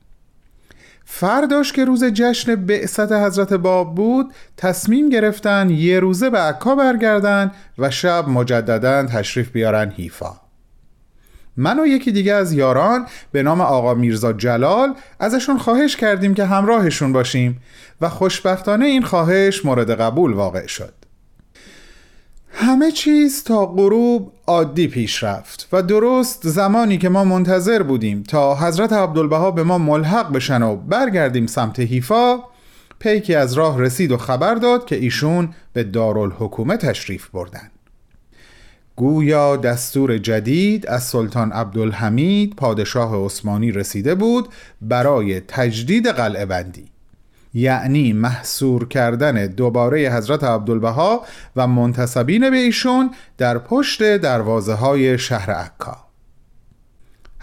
فرداش 1.06 1.73
که 1.73 1.86
روز 1.86 2.04
جشن 2.04 2.56
بعثت 2.56 3.12
حضرت 3.12 3.54
باب 3.54 3.95
بود 3.95 4.34
تصمیم 4.58 5.10
گرفتن 5.10 5.69
یه 5.69 5.99
روزه 5.99 6.30
به 6.30 6.39
عکا 6.39 6.75
برگردن 6.75 7.51
و 7.77 7.89
شب 7.89 8.30
مجددا 8.30 9.06
تشریف 9.06 9.49
بیارن 9.51 9.89
حیفا 9.89 10.36
من 11.58 11.80
و 11.80 11.86
یکی 11.86 12.12
دیگه 12.12 12.34
از 12.34 12.54
یاران 12.54 13.06
به 13.32 13.43
نام 13.43 13.62
آقا 13.62 13.93
میرزا 13.93 14.34
جلال 14.34 14.93
ازشون 15.19 15.58
خواهش 15.58 15.95
کردیم 15.95 16.34
که 16.34 16.45
همراهشون 16.45 17.13
باشیم 17.13 17.62
و 18.01 18.09
خوشبختانه 18.09 18.85
این 18.85 19.01
خواهش 19.01 19.65
مورد 19.65 19.91
قبول 19.91 20.33
واقع 20.33 20.67
شد. 20.67 20.93
همه 22.53 22.91
چیز 22.91 23.43
تا 23.43 23.65
غروب 23.65 24.33
عادی 24.47 24.87
پیش 24.87 25.23
رفت 25.23 25.67
و 25.71 25.81
درست 25.81 26.47
زمانی 26.47 26.97
که 26.97 27.09
ما 27.09 27.23
منتظر 27.23 27.83
بودیم 27.83 28.23
تا 28.23 28.55
حضرت 28.55 28.93
عبدالبها 28.93 29.51
به 29.51 29.63
ما 29.63 29.77
ملحق 29.77 30.31
بشن 30.31 30.61
و 30.61 30.75
برگردیم 30.75 31.47
سمت 31.47 31.79
حیفا 31.79 32.39
پیکی 32.99 33.35
از 33.35 33.53
راه 33.53 33.81
رسید 33.81 34.11
و 34.11 34.17
خبر 34.17 34.55
داد 34.55 34.85
که 34.85 34.95
ایشون 34.95 35.53
به 35.73 35.83
دارالحکومه 35.83 36.77
تشریف 36.77 37.27
بردن. 37.27 37.71
گویا 38.95 39.57
دستور 39.57 40.17
جدید 40.17 40.87
از 40.87 41.03
سلطان 41.03 41.51
عبدالحمید 41.51 42.55
پادشاه 42.55 43.25
عثمانی 43.25 43.71
رسیده 43.71 44.15
بود 44.15 44.49
برای 44.81 45.39
تجدید 45.39 46.07
قلعه 46.07 46.45
بندی. 46.45 46.91
یعنی 47.53 48.13
محصور 48.13 48.87
کردن 48.87 49.47
دوباره 49.47 50.09
حضرت 50.09 50.43
عبدالبها 50.43 51.25
و 51.55 51.67
منتصبین 51.67 52.49
به 52.49 52.57
ایشون 52.57 53.11
در 53.37 53.57
پشت 53.57 54.17
دروازه 54.17 54.73
های 54.73 55.17
شهر 55.17 55.51
عکا. 55.51 55.97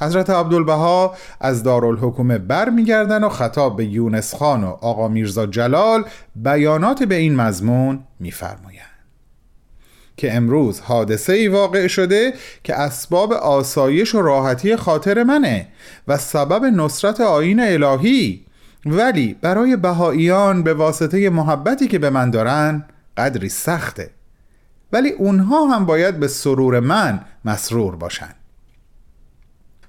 حضرت 0.01 0.31
عبدالبها 0.31 1.15
از 1.41 1.63
دارالحکومه 1.63 2.39
بر 2.39 2.69
میگردن 2.69 3.25
و 3.25 3.29
خطاب 3.29 3.77
به 3.77 3.85
یونس 3.85 4.35
خان 4.35 4.65
و 4.65 4.67
آقا 4.67 5.09
میرزا 5.09 5.47
جلال 5.47 6.05
بیانات 6.37 7.03
به 7.03 7.15
این 7.15 7.37
مضمون 7.37 8.01
میفرمایند 8.21 8.85
که 10.17 10.35
امروز 10.37 10.81
حادثه 10.81 11.33
ای 11.33 11.49
واقع 11.49 11.87
شده 11.87 12.35
که 12.65 12.75
اسباب 12.75 13.33
آسایش 13.33 14.15
و 14.15 14.23
راحتی 14.23 14.77
خاطر 14.77 15.23
منه 15.23 15.69
و 16.09 16.17
سبب 16.17 16.65
نصرت 16.65 17.21
آین 17.21 17.61
الهی 17.61 18.48
ولی 18.87 19.37
برای 19.41 19.77
بهاییان 19.77 20.63
به 20.63 20.75
واسطه 20.75 21.31
محبتی 21.31 21.89
که 21.89 21.99
به 21.99 22.11
من 22.11 22.31
دارن 22.31 22.85
قدری 23.17 23.49
سخته. 23.49 24.11
ولی 24.93 25.11
اونها 25.11 25.67
هم 25.67 25.87
باید 25.87 26.21
به 26.21 26.29
سرور 26.29 26.81
من 26.81 27.21
مسرور 27.45 27.97
باشن. 27.97 28.35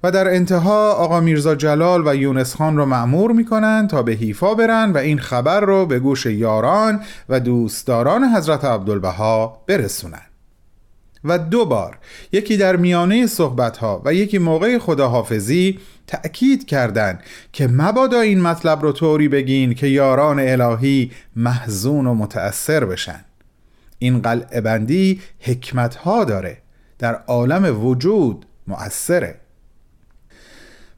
و 0.03 0.11
در 0.11 0.27
انتها 0.27 0.91
آقا 0.91 1.19
میرزا 1.19 1.55
جلال 1.55 2.07
و 2.07 2.15
یونس 2.15 2.55
خان 2.55 2.77
رو 2.77 2.85
معمور 2.85 3.31
می‌کنن 3.31 3.87
تا 3.87 4.03
به 4.03 4.11
حیفا 4.11 4.53
برن 4.53 4.91
و 4.91 4.97
این 4.97 5.19
خبر 5.19 5.59
رو 5.59 5.85
به 5.85 5.99
گوش 5.99 6.25
یاران 6.25 6.99
و 7.29 7.39
دوستداران 7.39 8.23
حضرت 8.23 8.65
عبدالبها 8.65 9.63
برسونن. 9.67 10.28
و 11.23 11.39
دو 11.39 11.65
بار. 11.65 11.97
یکی 12.31 12.57
در 12.57 12.75
میانه 12.75 13.27
صحبت 13.27 13.77
ها 13.77 14.01
و 14.05 14.13
یکی 14.13 14.37
موقع 14.37 14.77
خداحافظی 14.77 15.79
تأکید 16.07 16.65
کردند 16.65 17.23
که 17.53 17.67
مبادا 17.67 18.19
این 18.19 18.41
مطلب 18.41 18.81
رو 18.81 18.91
طوری 18.91 19.27
بگین 19.27 19.73
که 19.73 19.87
یاران 19.87 20.39
الهی 20.39 21.11
محزون 21.35 22.07
و 22.07 22.13
متأثر 22.13 22.85
بشن. 22.85 23.25
این 23.99 24.21
قلعه 24.21 24.61
بندی 24.61 25.21
حکمت 25.39 25.95
ها 25.95 26.23
داره. 26.23 26.57
در 26.99 27.15
عالم 27.27 27.85
وجود 27.85 28.45
مؤثره. 28.67 29.39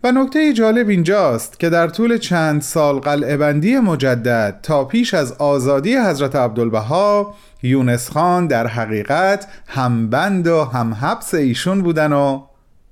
و 0.04 0.12
نکته 0.12 0.54
جالب 0.54 0.90
اینجاست 0.90 1.60
که 1.60 1.70
در 1.70 1.88
طول 1.88 2.18
چند 2.18 2.62
سال 2.62 3.00
قلعه 3.00 3.38
بندی 3.38 3.80
مجدد 3.80 4.60
تا 4.64 4.86
پیش 4.86 5.14
از 5.14 5.32
آزادی 5.32 5.98
حضرت 5.98 6.36
عبدالبها 6.36 7.36
یونس 7.64 8.10
خان 8.10 8.48
در 8.48 8.68
حقیقت 8.68 9.48
هم 9.68 10.10
بند 10.10 10.48
و 10.48 10.64
هم 10.64 10.94
حبس 10.94 11.34
ایشون 11.34 11.82
بودن 11.82 12.14
و 12.14 12.44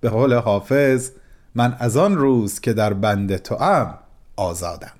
به 0.01 0.09
قول 0.09 0.33
حافظ 0.33 1.11
من 1.55 1.75
از 1.79 1.97
آن 1.97 2.17
روز 2.17 2.59
که 2.59 2.73
در 2.73 2.93
بند 2.93 3.37
تو 3.37 3.55
ام 3.55 3.97
آزادم. 4.35 4.98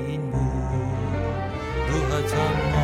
زمین 0.00 0.30
بود 0.30 0.40
روحت 1.88 2.10
اما 2.12 2.20
جاودانه 2.20 2.79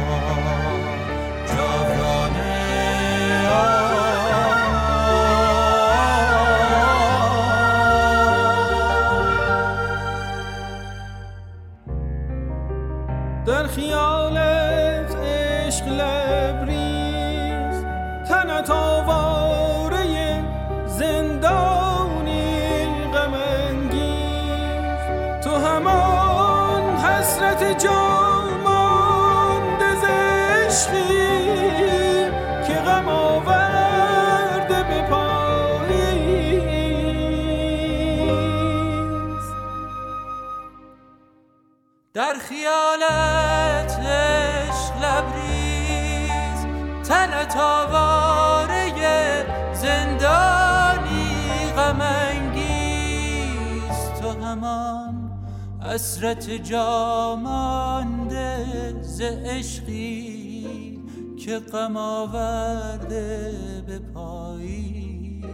حسرت 55.96 56.50
جامانده 56.50 58.56
ز 59.02 59.20
عشقی 59.20 61.00
که 61.38 61.58
غم 61.58 61.96
آورده 61.96 63.54
به 63.86 63.98
پایی. 63.98 65.44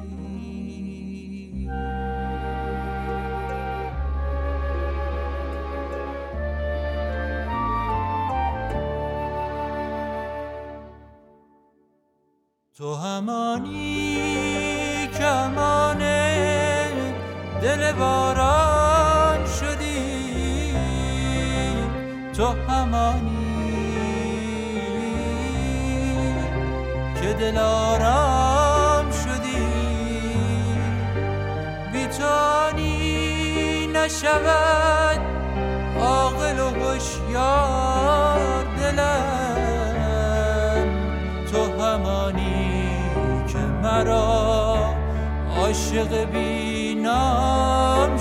تو 12.76 12.94
همانی 12.94 14.18
که 15.18 15.24
امانه 15.24 16.92
دل 17.62 17.92
باران 17.92 18.41
تو 22.52 22.72
همانی 22.72 23.92
که 27.20 27.32
دل 27.32 27.58
آرام 27.58 29.10
شدی. 29.10 29.68
بیتانی 31.92 33.06
نشود 33.86 35.20
عاقل 36.00 36.58
و 36.60 36.68
هوشیار 36.70 38.64
دلم. 38.78 40.06
تو 41.52 41.82
همانی 41.82 42.90
که 43.48 43.58
مرا 43.58 44.94
عاشق 45.56 46.24
بینام 46.24 48.18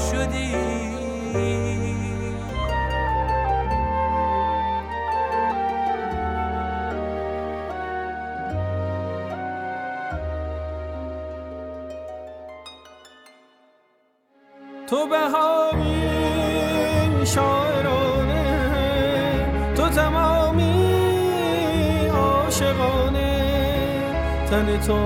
تن 24.52 24.80
تو 24.80 25.00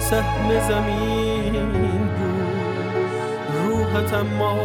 سهم 0.00 0.60
زمین 0.68 1.72
بود. 1.72 2.10
روحت 3.56 4.14
اما 4.14 4.58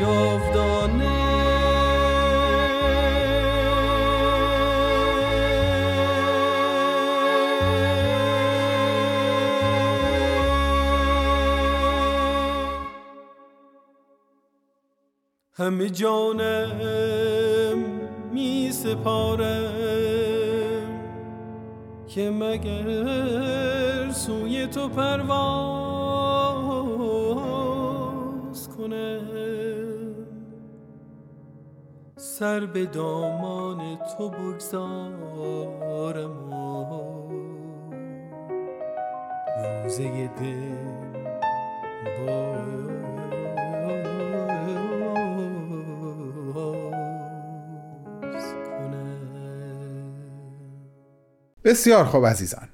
جاودانه. 0.00 1.30
همه 15.54 15.90
جانم 15.90 16.68
می 18.32 18.72
سپارم 18.72 19.69
که 22.14 22.30
مگر 22.30 24.10
سوی 24.10 24.66
تو 24.66 24.88
پرواز 24.88 25.28
کنم 28.68 29.20
سر 32.16 32.66
به 32.66 32.86
دامان 32.86 33.96
تو 33.96 34.30
بگذارم 34.30 35.10
روزه 39.64 40.26
دل 40.26 40.89
بسیار 51.70 52.04
خوب 52.04 52.26
عزیزان. 52.26 52.68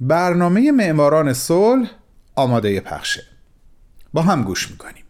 برنامه 0.00 0.72
معماران 0.72 1.32
صلح 1.32 1.90
آماده 2.34 2.80
پخشه. 2.80 3.22
با 4.12 4.22
هم 4.22 4.42
گوش 4.42 4.70
می‌کنیم. 4.70 5.04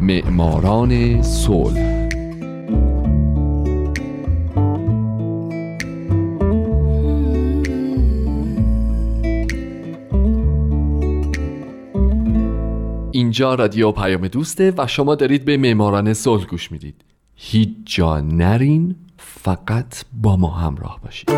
معماران 0.00 1.22
صلح 1.22 2.07
اینجا 13.38 13.54
رادیو 13.54 13.92
پیام 13.92 14.28
دوسته 14.28 14.74
و 14.78 14.86
شما 14.86 15.14
دارید 15.14 15.44
به 15.44 15.56
معماران 15.56 16.14
صلح 16.14 16.46
گوش 16.46 16.72
می‌دید. 16.72 17.04
هیچ 17.34 17.68
جا 17.84 18.20
نرین 18.20 18.96
فقط 19.16 20.04
با 20.22 20.36
ما 20.36 20.50
همراه 20.50 21.00
باشید. 21.04 21.30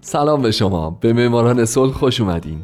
سلام 0.00 0.42
به 0.42 0.50
شما. 0.50 0.90
به 0.90 1.12
معماران 1.12 1.64
صلح 1.64 1.92
خوش 1.92 2.20
اومدین. 2.20 2.58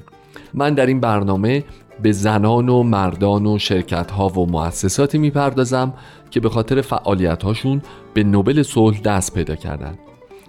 من 0.55 0.75
در 0.75 0.87
این 0.87 1.01
برنامه 1.01 1.65
به 2.03 2.13
زنان 2.13 2.69
و 2.69 2.83
مردان 2.83 3.47
و 3.47 3.59
شرکت 3.59 4.11
ها 4.11 4.29
و 4.29 4.47
مؤسساتی 4.47 5.19
می‌پردازم 5.19 5.95
که 6.31 6.41
به 6.41 6.49
خاطر 6.49 6.81
فعالیت 6.81 7.43
هاشون 7.43 7.83
به 8.15 8.25
نوبل 8.25 8.63
صلح 8.63 9.01
دست 9.01 9.35
پیدا 9.35 9.57
کردن. 9.57 9.99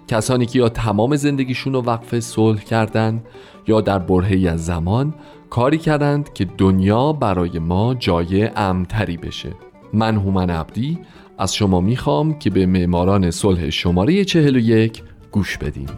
کسانی 0.08 0.46
که 0.46 0.58
یا 0.58 0.68
تمام 0.68 1.16
زندگیشون 1.16 1.72
رو 1.72 1.82
وقف 1.82 2.20
صلح 2.20 2.60
کردند 2.60 3.24
یا 3.66 3.80
در 3.80 3.98
برهی 3.98 4.48
از 4.48 4.64
زمان 4.64 5.14
کاری 5.50 5.78
کردند 5.78 6.32
که 6.32 6.44
دنیا 6.58 7.12
برای 7.12 7.58
ما 7.58 7.94
جای 7.94 8.50
امتری 8.56 9.16
بشه. 9.16 9.52
من 9.92 10.16
هومن 10.16 10.50
عبدی 10.50 10.98
از 11.38 11.54
شما 11.54 11.80
می‌خوام 11.80 12.38
که 12.38 12.50
به 12.50 12.66
معماران 12.66 13.30
صلح 13.30 13.70
شماره 13.70 14.24
41 14.24 15.02
گوش 15.32 15.58
بدین. 15.58 15.88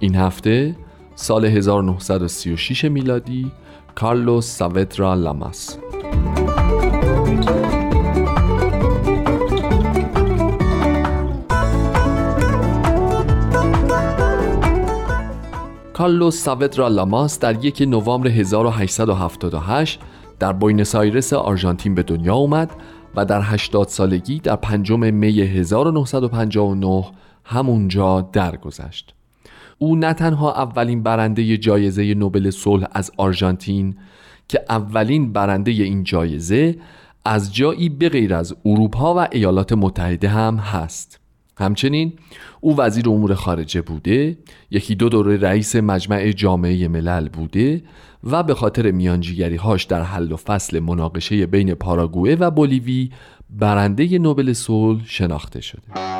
این 0.00 0.14
هفته 0.14 0.76
سال 1.14 1.44
1936 1.44 2.84
میلادی 2.84 3.52
کارلوس 3.94 4.46
ساودرا 4.46 5.14
لاماس 5.14 5.78
کارلوس 15.92 16.42
ساودرا 16.42 16.88
لاماس 16.88 17.38
در 17.38 17.64
یک 17.64 17.82
نوامبر 17.86 18.28
1878 18.28 20.00
در 20.38 20.52
بوینس 20.52 20.94
آیرس 20.94 21.32
آرژانتین 21.32 21.94
به 21.94 22.02
دنیا 22.02 22.34
اومد 22.34 22.70
و 23.14 23.24
در 23.24 23.40
80 23.42 23.88
سالگی 23.88 24.40
در 24.40 24.56
پنجم 24.56 25.14
می 25.14 25.40
1959 25.40 27.04
همونجا 27.44 28.20
درگذشت. 28.20 29.17
او 29.78 29.96
نه 29.96 30.12
تنها 30.12 30.54
اولین 30.54 31.02
برنده 31.02 31.56
جایزه 31.56 32.14
نوبل 32.14 32.50
صلح 32.50 32.86
از 32.92 33.10
آرژانتین 33.16 33.96
که 34.48 34.60
اولین 34.68 35.32
برنده 35.32 35.70
این 35.70 36.04
جایزه 36.04 36.76
از 37.24 37.54
جایی 37.54 37.88
بغیر 37.88 38.34
از 38.34 38.56
اروپا 38.64 39.14
و 39.14 39.28
ایالات 39.32 39.72
متحده 39.72 40.28
هم 40.28 40.56
هست. 40.56 41.20
همچنین 41.58 42.12
او 42.60 42.76
وزیر 42.76 43.08
امور 43.08 43.34
خارجه 43.34 43.82
بوده 43.82 44.38
یکی 44.70 44.94
دو 44.94 45.08
دوره 45.08 45.36
رئیس 45.36 45.76
مجمع 45.76 46.30
جامعه 46.30 46.88
ملل 46.88 47.28
بوده 47.28 47.82
و 48.24 48.42
به 48.42 48.54
خاطر 48.54 48.90
میانجیگری 48.90 49.56
هاش 49.56 49.84
در 49.84 50.02
حل 50.02 50.32
و 50.32 50.36
فصل 50.36 50.78
مناقشه 50.78 51.46
بین 51.46 51.74
پاراگوئه 51.74 52.36
و 52.36 52.50
بولیوی 52.50 53.10
برنده 53.50 54.18
نوبل 54.18 54.52
صلح 54.52 55.00
شناخته 55.06 55.60
شده. 55.60 56.17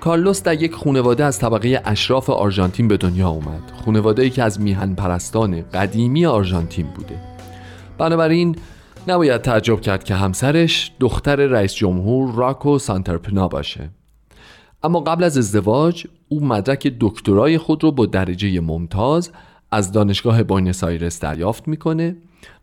کارلوس 0.00 0.42
در 0.42 0.62
یک 0.62 0.74
خانواده 0.74 1.24
از 1.24 1.38
طبقه 1.38 1.82
اشراف 1.84 2.30
آرژانتین 2.30 2.88
به 2.88 2.96
دنیا 2.96 3.28
اومد. 3.28 3.72
خانواده 3.84 4.22
ای 4.22 4.30
که 4.30 4.42
از 4.42 4.60
میهن 4.60 4.94
پرستان 4.94 5.60
قدیمی 5.60 6.26
آرژانتین 6.26 6.86
بوده. 6.86 7.20
بنابراین 7.98 8.56
نباید 9.08 9.40
تعجب 9.40 9.80
کرد 9.80 10.04
که 10.04 10.14
همسرش 10.14 10.92
دختر 11.00 11.36
رئیس 11.36 11.74
جمهور 11.74 12.34
راکو 12.34 12.78
سانترپنا 12.78 13.48
باشه. 13.48 13.90
اما 14.82 15.00
قبل 15.00 15.24
از 15.24 15.38
ازدواج 15.38 16.06
او 16.28 16.44
مدرک 16.44 16.94
دکترای 17.00 17.58
خود 17.58 17.84
رو 17.84 17.92
با 17.92 18.06
درجه 18.06 18.60
ممتاز 18.60 19.30
از 19.70 19.92
دانشگاه 19.92 20.42
بوینس 20.42 20.84
آیرس 20.84 21.20
دریافت 21.20 21.68
می‌کنه 21.68 22.16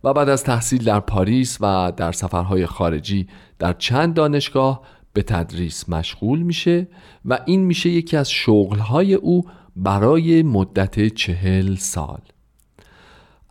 و 0.03 0.13
بعد 0.13 0.29
از 0.29 0.43
تحصیل 0.43 0.83
در 0.83 0.99
پاریس 0.99 1.57
و 1.61 1.93
در 1.97 2.11
سفرهای 2.11 2.65
خارجی 2.65 3.27
در 3.59 3.73
چند 3.73 4.13
دانشگاه 4.13 4.81
به 5.15 5.23
تدریس 5.23 5.89
مشغول 5.89 6.39
میشه 6.39 6.87
و 7.25 7.39
این 7.45 7.63
میشه 7.63 7.89
یکی 7.89 8.17
از 8.17 8.31
شغلهای 8.31 9.13
او 9.13 9.45
برای 9.75 10.43
مدت 10.43 11.07
چهل 11.07 11.75
سال. 11.75 12.19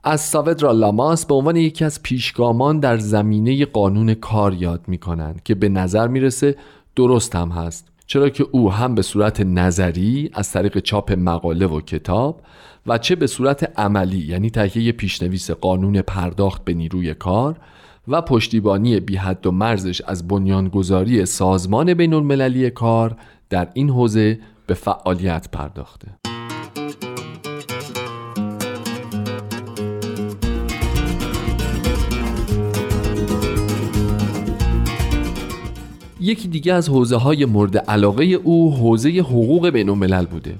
از 0.05 0.21
ساودرا 0.21 0.73
لاماس 0.73 1.27
به 1.27 1.35
عنوان 1.35 1.57
یکی 1.57 1.85
از 1.85 2.03
پیشگامان 2.03 2.81
در 2.81 2.99
زمینه 2.99 3.65
قانون 3.65 4.15
کار 4.15 4.55
یاد 4.55 4.85
می‌کنند 4.89 5.43
که 5.43 5.55
به 5.55 5.69
نظر 5.69 6.09
می‌رسه 6.09 6.57
درست 6.97 7.37
هم 7.37 7.49
هست. 7.49 7.89
چرا 8.07 8.29
که 8.29 8.47
او 8.53 8.73
هم 8.73 8.95
به 8.95 9.03
صورت 9.03 9.41
نظری 9.41 10.31
از 10.33 10.53
طریق 10.53 10.79
چاپ 10.79 11.13
مقاله 11.13 11.67
و 11.67 11.81
کتاب 11.81 12.43
و 12.87 12.99
چه 12.99 13.17
به 13.17 13.27
صورت 13.27 13.81
عملی 13.81 14.19
یعنی 14.19 14.51
تهیه 14.51 14.93
پیشنویس 14.93 15.51
قانون 15.51 16.03
پرداخت 16.03 16.65
به 16.65 16.75
نیروی 16.75 17.15
کار 17.15 17.57
و 18.09 18.23
پشتیبانی 18.23 19.01
بی 19.01 19.17
حد 19.17 19.47
و 19.47 19.51
مرزش 19.51 20.01
از 20.01 20.29
بنیانگذاری 20.29 21.27
سازمان 21.27 21.95
بین 21.95 22.15
المللی 22.15 22.71
کار 22.71 23.17
در 23.51 23.69
این 23.75 23.91
حوزه 23.91 24.39
به 24.67 24.75
فعالیت 24.75 25.49
پرداخته. 25.53 26.09
یکی 36.21 36.49
دیگه 36.49 36.73
از 36.73 36.89
حوزه 36.89 37.17
های 37.17 37.45
مورد 37.45 37.77
علاقه 37.77 38.25
او 38.25 38.77
حوزه 38.77 39.11
حقوق 39.11 39.69
بین 39.69 39.89
الملل 39.89 40.27
بوده 40.27 40.55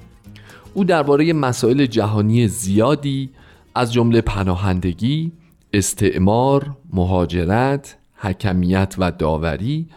او 0.75 0.85
درباره 0.85 1.33
مسائل 1.33 1.87
جهانی 1.87 2.49
زیادی 2.49 3.31
از 3.75 3.93
جمله 3.93 4.21
پناهندگی، 4.21 5.33
استعمار، 5.75 6.77
مهاجرت، 6.93 7.97
حکمیت 8.17 8.95
و 8.99 9.11
داوری، 9.11 9.89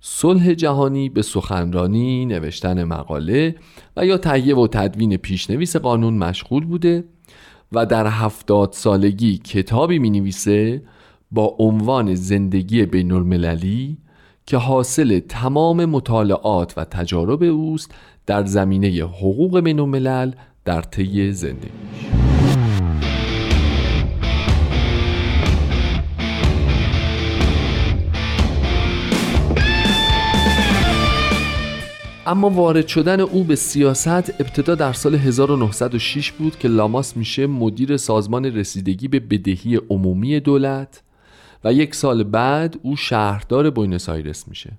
صلح 0.00 0.54
جهانی 0.54 1.08
به 1.08 1.22
سخنرانی، 1.22 2.26
نوشتن 2.26 2.84
مقاله 2.84 3.54
و 3.96 4.06
یا 4.06 4.18
تهیه 4.18 4.56
و 4.56 4.66
تدوین 4.66 5.16
پیشنویس 5.16 5.76
قانون 5.76 6.14
مشغول 6.14 6.64
بوده 6.64 7.04
و 7.72 7.86
در 7.86 8.06
هفتاد 8.06 8.72
سالگی 8.72 9.38
کتابی 9.38 9.98
می 9.98 10.10
نویسه 10.10 10.82
با 11.30 11.56
عنوان 11.58 12.14
زندگی 12.14 12.86
بین 12.86 13.12
المللی 13.12 13.98
که 14.46 14.56
حاصل 14.56 15.18
تمام 15.18 15.84
مطالعات 15.84 16.74
و 16.76 16.84
تجارب 16.84 17.42
اوست 17.42 17.94
در 18.26 18.44
زمینه 18.44 18.88
حقوق 19.04 19.60
بین 19.60 19.80
الملل 19.80 20.32
در 20.64 20.82
طی 20.82 21.32
زندگیش. 21.32 22.35
اما 32.28 32.50
وارد 32.50 32.86
شدن 32.86 33.20
او 33.20 33.44
به 33.44 33.54
سیاست 33.54 34.40
ابتدا 34.40 34.74
در 34.74 34.92
سال 34.92 35.14
1906 35.14 36.32
بود 36.32 36.58
که 36.58 36.68
لاماس 36.68 37.16
میشه 37.16 37.46
مدیر 37.46 37.96
سازمان 37.96 38.44
رسیدگی 38.44 39.08
به 39.08 39.20
بدهی 39.20 39.76
عمومی 39.90 40.40
دولت 40.40 41.02
و 41.64 41.72
یک 41.72 41.94
سال 41.94 42.24
بعد 42.24 42.78
او 42.82 42.96
شهردار 42.96 43.70
بوینس 43.70 44.08
آیرس 44.08 44.48
میشه. 44.48 44.72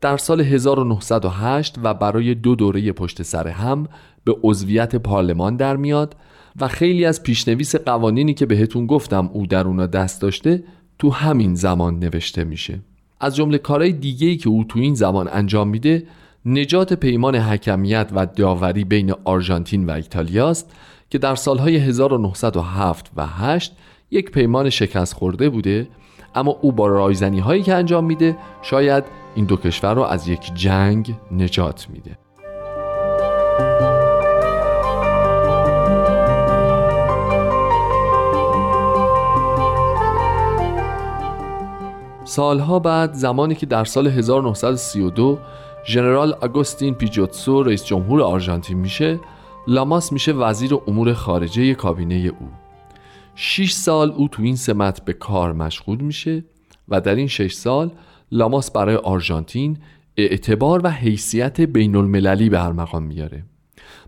در 0.00 0.16
سال 0.16 0.40
1908 0.40 1.76
و 1.82 1.94
برای 1.94 2.34
دو 2.34 2.54
دوره 2.54 2.92
پشت 2.92 3.22
سر 3.22 3.48
هم 3.48 3.86
به 4.24 4.36
عضویت 4.42 4.96
پارلمان 4.96 5.56
در 5.56 5.76
میاد 5.76 6.16
و 6.60 6.68
خیلی 6.68 7.04
از 7.04 7.22
پیشنویس 7.22 7.76
قوانینی 7.76 8.34
که 8.34 8.46
بهتون 8.46 8.86
گفتم 8.86 9.30
او 9.32 9.46
در 9.46 9.66
اونا 9.66 9.86
دست 9.86 10.22
داشته 10.22 10.64
تو 10.98 11.10
همین 11.10 11.54
زمان 11.54 11.98
نوشته 11.98 12.44
میشه. 12.44 12.80
از 13.20 13.36
جمله 13.36 13.58
کارهای 13.58 13.92
دیگه‌ای 13.92 14.36
که 14.36 14.48
او 14.48 14.64
تو 14.64 14.78
این 14.78 14.94
زمان 14.94 15.28
انجام 15.32 15.68
میده 15.68 16.06
نجات 16.44 16.92
پیمان 16.92 17.36
حکمیت 17.36 18.10
و 18.14 18.26
داوری 18.26 18.84
بین 18.84 19.14
آرژانتین 19.24 19.86
و 19.86 19.90
ایتالیاست 19.90 20.72
که 21.10 21.18
در 21.18 21.34
سالهای 21.34 21.76
1907 21.76 23.10
و 23.16 23.26
8 23.26 23.76
یک 24.10 24.30
پیمان 24.30 24.70
شکست 24.70 25.14
خورده 25.14 25.48
بوده 25.48 25.88
اما 26.34 26.58
او 26.60 26.72
با 26.72 26.86
رایزنی 26.86 27.40
هایی 27.40 27.62
که 27.62 27.74
انجام 27.74 28.04
میده 28.04 28.36
شاید 28.62 29.04
این 29.34 29.44
دو 29.44 29.56
کشور 29.56 29.94
رو 29.94 30.02
از 30.02 30.28
یک 30.28 30.54
جنگ 30.54 31.14
نجات 31.32 31.86
میده. 31.90 32.18
سالها 42.24 42.78
بعد 42.78 43.12
زمانی 43.12 43.54
که 43.54 43.66
در 43.66 43.84
سال 43.84 44.06
1932 44.06 45.38
ژنرال 45.84 46.32
آگوستین 46.32 46.94
پیجوتسو 46.94 47.62
رئیس 47.62 47.84
جمهور 47.84 48.22
آرژانتین 48.22 48.78
میشه 48.78 49.20
لاماس 49.66 50.12
میشه 50.12 50.32
وزیر 50.32 50.74
امور 50.86 51.12
خارجه 51.12 51.74
کابینه 51.74 52.14
او. 52.14 52.48
6 53.34 53.72
سال 53.72 54.10
او 54.10 54.28
تو 54.28 54.42
این 54.42 54.56
سمت 54.56 55.04
به 55.04 55.12
کار 55.12 55.52
مشغول 55.52 56.00
میشه 56.00 56.44
و 56.88 57.00
در 57.00 57.14
این 57.14 57.26
6 57.26 57.52
سال 57.52 57.90
لاماس 58.32 58.70
برای 58.70 58.96
آرژانتین 58.96 59.78
اعتبار 60.16 60.80
و 60.84 60.90
حیثیت 60.90 61.60
بین 61.60 61.96
المللی 61.96 62.48
به 62.48 62.60
هر 62.60 62.72
مقام 62.72 63.02
میاره. 63.02 63.44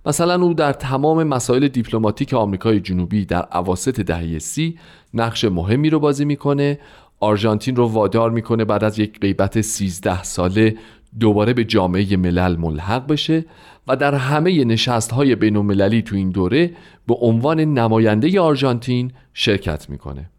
مثلا 0.06 0.42
او 0.42 0.54
در 0.54 0.72
تمام 0.72 1.24
مسائل 1.24 1.68
دیپلماتیک 1.68 2.34
آمریکای 2.34 2.80
جنوبی 2.80 3.24
در 3.24 3.42
عواسط 3.42 4.00
دهه 4.00 4.38
سی 4.38 4.78
نقش 5.14 5.44
مهمی 5.44 5.90
رو 5.90 6.00
بازی 6.00 6.24
می‌کنه. 6.24 6.78
آرژانتین 7.20 7.76
رو 7.76 7.86
وادار 7.86 8.30
می‌کنه 8.30 8.64
بعد 8.64 8.84
از 8.84 8.98
یک 8.98 9.20
غیبت 9.20 9.60
13 9.60 10.22
ساله 10.22 10.76
دوباره 11.20 11.52
به 11.52 11.64
جامعه 11.64 12.16
ملل 12.16 12.56
ملحق 12.56 13.06
بشه 13.06 13.44
و 13.88 13.96
در 13.96 14.14
همه 14.14 14.64
نشست 14.64 15.12
های 15.12 15.34
بین 15.34 15.56
المللی 15.56 16.02
تو 16.02 16.16
این 16.16 16.30
دوره 16.30 16.70
به 17.06 17.14
عنوان 17.14 17.60
نماینده 17.60 18.40
آرژانتین 18.40 19.12
شرکت 19.34 19.90
می‌کنه. 19.90 20.30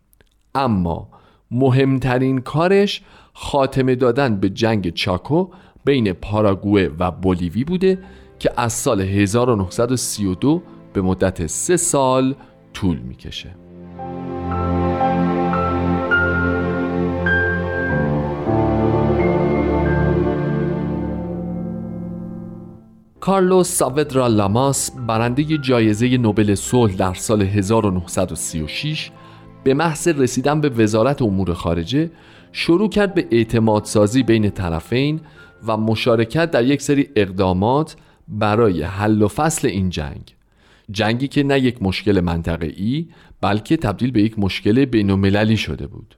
اما 0.56 1.10
مهمترین 1.52 2.42
کارش 2.42 3.02
خاتمه 3.34 3.96
دادن 3.96 4.36
به 4.40 4.50
جنگ 4.50 4.90
چاکو 4.90 5.48
بین 5.86 6.14
پاراگوئه 6.14 6.92
و 7.00 7.12
بولیوی 7.12 7.64
بوده 7.64 8.00
که 8.40 8.52
از 8.58 8.74
سال 8.74 9.02
1932 9.02 10.62
به 10.94 11.02
مدت 11.02 11.48
سه 11.48 11.78
سال 11.78 12.36
طول 12.74 12.98
می‌کشه. 12.98 13.50
کارلوس 23.24 23.68
ساودرا 23.68 24.28
لاماس 24.28 24.92
برنده 25.08 25.58
جایزه 25.58 26.18
نوبل 26.18 26.56
صلح 26.56 26.96
در 26.96 27.14
سال 27.14 27.42
1936 27.42 29.12
به 29.64 29.74
محض 29.74 30.08
رسیدن 30.08 30.62
به 30.62 30.70
وزارت 30.70 31.22
امور 31.22 31.54
خارجه 31.54 32.12
شروع 32.52 32.90
کرد 32.90 33.14
به 33.14 33.28
اعتماد 33.32 33.86
سازی 33.86 34.24
بین 34.24 34.50
طرفین 34.50 35.22
و 35.68 35.78
مشارکت 35.78 36.52
در 36.52 36.64
یک 36.64 36.82
سری 36.82 37.10
اقدامات 37.16 37.96
برای 38.28 38.82
حل 38.82 39.22
و 39.22 39.28
فصل 39.28 39.68
این 39.68 39.90
جنگ. 39.90 40.36
جنگی 40.92 41.28
که 41.28 41.44
نه 41.44 41.60
یک 41.60 41.82
مشکل 41.82 42.20
منطقه 42.20 42.74
ای 42.78 43.08
بلکه 43.42 43.78
تبدیل 43.78 44.12
به 44.12 44.22
یک 44.22 44.40
مشکل 44.40 44.86
بین 44.86 45.56
شده 45.56 45.88
بود. 45.88 46.16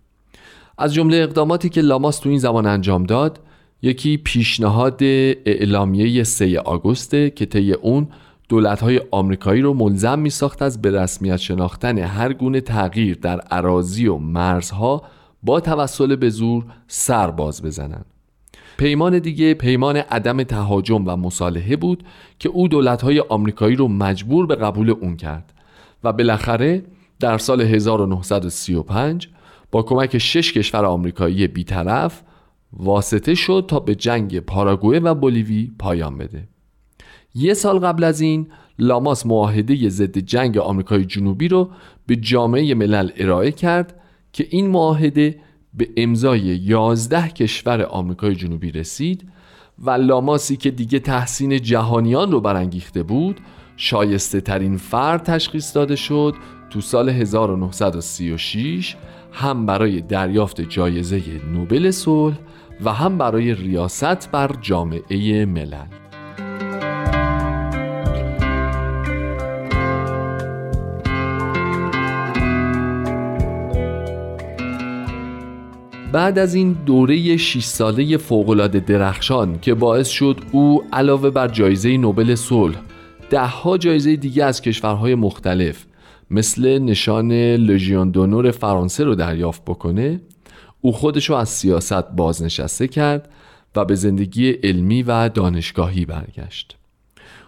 از 0.78 0.94
جمله 0.94 1.18
اقداماتی 1.18 1.70
که 1.70 1.82
لاماس 1.82 2.20
تو 2.20 2.30
این 2.30 2.40
زمان 2.40 2.66
انجام 2.66 3.04
داد 3.04 3.40
یکی 3.86 4.18
پیشنهاد 4.18 5.04
اعلامیه 5.04 6.24
3 6.24 6.60
آگوسته 6.60 7.30
که 7.30 7.46
طی 7.46 7.74
اون 7.74 8.08
دولت‌های 8.50 9.02
آمریکایی 9.12 9.62
رو 9.62 9.74
ملزم 9.74 10.20
می 10.20 10.30
ساخت 10.30 10.62
از 10.62 10.82
به 10.82 10.92
رسمیت 10.92 11.38
شناختن 11.38 11.98
هر 11.98 12.34
گونه 12.34 12.62
تغییر 12.62 13.18
در 13.22 13.40
عراضی 13.40 14.08
و 14.08 14.18
مرزها 14.18 15.04
با 15.44 15.60
توسل 15.60 16.16
به 16.16 16.30
زور 16.30 16.66
سر 16.88 17.32
باز 17.32 17.62
بزنند. 17.62 18.06
پیمان 18.78 19.20
دیگه 19.20 19.54
پیمان 19.54 19.98
عدم 19.98 20.44
تهاجم 20.44 21.08
و 21.08 21.16
مصالحه 21.16 21.76
بود 21.76 22.04
که 22.40 22.50
او 22.50 22.68
دولت‌های 22.68 23.20
آمریکایی 23.20 23.76
رو 23.76 23.88
مجبور 23.88 24.46
به 24.46 24.56
قبول 24.56 24.90
اون 24.90 25.18
کرد 25.18 25.54
و 26.04 26.14
بالاخره 26.14 26.84
در 27.20 27.38
سال 27.38 27.62
1935 27.62 29.28
با 29.72 29.82
کمک 29.82 30.18
شش 30.18 30.54
کشور 30.54 30.86
آمریکایی 30.86 31.48
بیطرف 31.48 32.22
واسطه 32.76 33.36
شد 33.36 33.66
تا 33.68 33.80
به 33.80 33.96
جنگ 33.96 34.40
پاراگوئه 34.40 35.00
و 35.00 35.16
بولیوی 35.16 35.72
پایان 35.80 36.18
بده. 36.18 36.48
یه 37.36 37.54
سال 37.54 37.80
قبل 37.80 38.04
از 38.04 38.22
این 38.22 38.48
لاماس 38.80 39.26
معاهده 39.26 39.90
ضد 39.90 40.18
جنگ 40.18 40.58
آمریکای 40.58 41.06
جنوبی 41.06 41.48
رو 41.48 41.70
به 42.08 42.16
جامعه 42.16 42.74
ملل 42.74 43.10
ارائه 43.18 43.52
کرد 43.52 44.00
که 44.34 44.48
این 44.50 44.68
معاهده 44.68 45.40
به 45.74 45.90
امضای 45.98 46.42
11 46.42 47.28
کشور 47.28 47.82
آمریکای 47.84 48.36
جنوبی 48.36 48.72
رسید 48.72 49.30
و 49.80 49.90
لاماسی 49.90 50.58
که 50.58 50.72
دیگه 50.72 51.00
تحسین 51.00 51.62
جهانیان 51.62 52.32
رو 52.32 52.42
برانگیخته 52.42 53.04
بود 53.04 53.40
شایسته 53.78 54.42
ترین 54.42 54.78
فرد 54.78 55.24
تشخیص 55.24 55.76
داده 55.76 55.96
شد 55.96 56.36
تو 56.70 56.82
سال 56.82 57.10
1936 57.10 58.96
هم 59.32 59.66
برای 59.66 60.02
دریافت 60.02 60.62
جایزه 60.62 61.22
نوبل 61.54 61.92
صلح 61.92 62.38
و 62.84 62.94
هم 62.94 63.18
برای 63.18 63.54
ریاست 63.54 64.32
بر 64.32 64.52
جامعه 64.62 65.46
ملل. 65.46 65.86
بعد 76.12 76.40
از 76.40 76.56
این 76.56 76.74
دوره 76.86 77.38
6 77.38 77.64
ساله 77.64 78.18
فوق‌العاده 78.18 78.80
درخشان 78.80 79.60
که 79.60 79.74
باعث 79.74 80.08
شد 80.08 80.38
او 80.52 80.84
علاوه 80.94 81.30
بر 81.30 81.48
جایزه 81.48 81.98
نوبل 81.98 82.36
صلح 82.36 82.76
دهها 83.30 83.78
جایزه 83.78 84.16
دیگه 84.16 84.44
از 84.44 84.62
کشورهای 84.62 85.16
مختلف 85.16 85.86
مثل 86.32 86.80
نشان 86.80 87.32
لژیون 87.56 88.12
دونور 88.12 88.52
فرانسه 88.52 89.04
رو 89.04 89.16
دریافت 89.16 89.66
بکنه 89.66 90.22
او 90.86 90.92
خودش 90.92 91.30
رو 91.30 91.36
از 91.36 91.50
سیاست 91.50 92.12
بازنشسته 92.12 92.88
کرد 92.88 93.30
و 93.76 93.86
به 93.86 93.96
زندگی 93.96 94.52
علمی 94.52 95.04
و 95.04 95.30
دانشگاهی 95.30 96.06
برگشت 96.06 96.78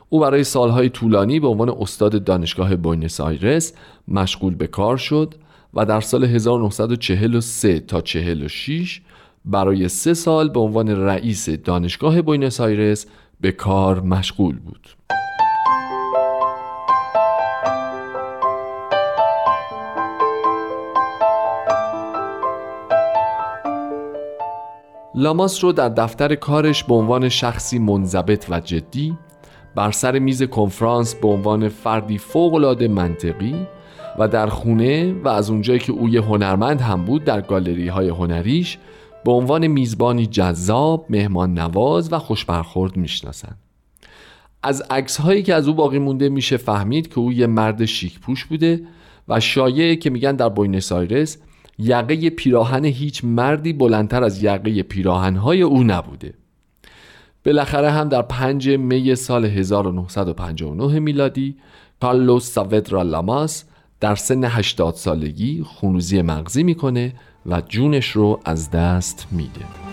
او 0.10 0.20
برای 0.20 0.44
سالهای 0.44 0.90
طولانی 0.90 1.40
به 1.40 1.48
عنوان 1.48 1.70
استاد 1.70 2.24
دانشگاه 2.24 2.76
بوینس 2.76 3.22
آیرس 3.22 3.74
مشغول 4.08 4.56
به 4.56 4.68
کار 4.68 4.98
شد 4.98 5.36
و 5.74 5.86
در 5.86 6.02
سال 6.02 6.24
1943 6.24 7.80
تا 7.80 8.02
46 8.02 9.02
برای 9.46 9.90
سه 9.90 10.14
سال 10.14 10.50
به 10.50 10.60
عنوان 10.60 10.90
رئیس 10.90 11.50
دانشگاه 11.50 12.22
بوینس 12.22 12.62
آیرس 12.62 13.06
به 13.42 13.52
کار 13.52 14.02
مشغول 14.02 14.60
بود. 14.60 14.97
لاماس 25.20 25.64
رو 25.64 25.72
در 25.72 25.90
دفتر 25.90 26.36
کارش 26.36 26.84
به 26.84 26.94
عنوان 26.94 27.30
شخصی 27.30 27.80
منضبط 27.80 28.46
و 28.50 28.60
جدی 28.60 29.18
بر 29.76 29.92
سر 29.92 30.20
میز 30.20 30.44
کنفرانس 30.44 31.16
به 31.16 31.28
عنوان 31.28 31.70
فردی 31.70 32.18
فوق‌العاده 32.18 32.88
منطقی 32.88 33.68
و 34.20 34.28
در 34.28 34.48
خونه 34.48 35.14
و 35.14 35.28
از 35.28 35.50
اونجایی 35.50 35.80
که 35.80 35.92
او 35.92 36.10
یه 36.10 36.22
هنرمند 36.22 36.82
هم 36.82 37.06
بود 37.06 37.24
در 37.24 37.42
گالری 37.42 37.88
های 37.88 38.10
هنریش 38.10 38.78
به 39.26 39.32
عنوان 39.32 39.68
میزبانی 39.68 40.26
جذاب، 40.26 41.06
مهمان 41.10 41.54
نواز 41.54 42.14
و 42.14 42.20
خوشبرخورد 42.20 42.98
می‌شناسن 42.98 43.56
از 44.64 44.82
عکس 44.90 45.18
هایی 45.18 45.44
که 45.44 45.54
از 45.54 45.68
او 45.68 45.74
باقی 45.74 46.00
مونده 46.00 46.30
میشه 46.30 46.58
فهمید 46.58 47.08
که 47.08 47.20
او 47.20 47.34
یه 47.34 47.48
مرد 47.48 47.86
شیک 47.86 48.20
پوش 48.20 48.46
بوده 48.46 48.82
و 49.28 49.40
شایعه 49.40 49.96
که 49.96 50.10
میگن 50.10 50.36
در 50.36 50.50
بوینس 50.50 50.92
آیرس 50.92 51.38
یقه 51.80 52.30
پیراهن 52.30 52.86
هیچ 52.86 53.24
مردی 53.24 53.74
بلندتر 53.74 54.24
از 54.24 54.44
یقه 54.44 54.84
پیراهنهای 54.84 55.62
او 55.62 55.84
نبوده. 55.84 56.34
بالاخره 57.46 57.92
هم 57.92 58.10
در 58.10 58.22
5 58.22 58.70
می 58.70 59.16
سال 59.16 59.46
1959 59.46 61.00
میلادی 61.00 61.56
کارلوس 62.02 62.52
ساودرا 62.52 63.02
لاماس 63.02 63.64
در 64.00 64.16
سن 64.16 64.44
80 64.44 64.96
سالگی 64.96 65.64
خونوزی 65.64 66.22
مغزی 66.22 66.64
می‌کنه 66.64 67.14
و 67.46 67.62
جونش 67.62 68.10
رو 68.10 68.40
از 68.46 68.72
دست 68.72 69.28
میده. 69.32 69.87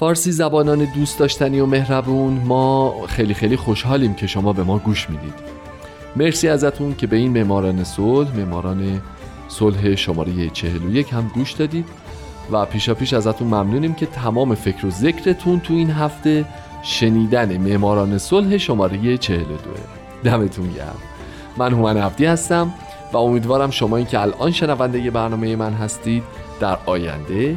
فارسی 0.00 0.32
زبانان 0.32 0.84
دوست 0.84 1.18
داشتنی 1.18 1.60
و 1.60 1.66
مهربون 1.66 2.32
ما 2.32 2.94
خیلی 3.06 3.34
خیلی 3.34 3.56
خوشحالیم 3.56 4.14
که 4.14 4.26
شما 4.26 4.52
به 4.52 4.62
ما 4.62 4.78
گوش 4.78 5.10
می‌دید. 5.10 5.34
مرسی 6.16 6.48
ازتون 6.48 6.94
که 6.94 7.06
به 7.06 7.16
این 7.16 7.32
معماران 7.32 7.84
صلح 7.84 8.36
معماران 8.36 9.02
صلح 9.48 9.94
شماره 9.94 10.50
41 10.50 11.12
هم 11.12 11.30
گوش 11.34 11.52
دادید. 11.52 11.84
و 12.50 12.64
پیشا 12.64 12.94
پیش 12.94 13.12
ازتون 13.12 13.48
ممنونیم 13.48 13.94
که 13.94 14.06
تمام 14.06 14.54
فکر 14.54 14.86
و 14.86 14.90
ذکرتون 14.90 15.60
تو 15.60 15.74
این 15.74 15.90
هفته 15.90 16.44
شنیدن 16.82 17.56
معماران 17.56 18.18
صلح 18.18 18.56
شماره 18.56 19.16
42 19.16 19.54
دمتون 20.24 20.72
گرم. 20.72 20.98
من 21.56 21.72
هومن 21.72 21.96
عبدی 21.96 22.24
هستم 22.24 22.74
و 23.12 23.16
امیدوارم 23.16 23.70
شما 23.70 23.96
این 23.96 24.06
که 24.06 24.20
الان 24.20 24.50
شنونده 24.50 25.10
برنامه 25.10 25.56
من 25.56 25.72
هستید 25.72 26.22
در 26.60 26.78
آینده 26.86 27.56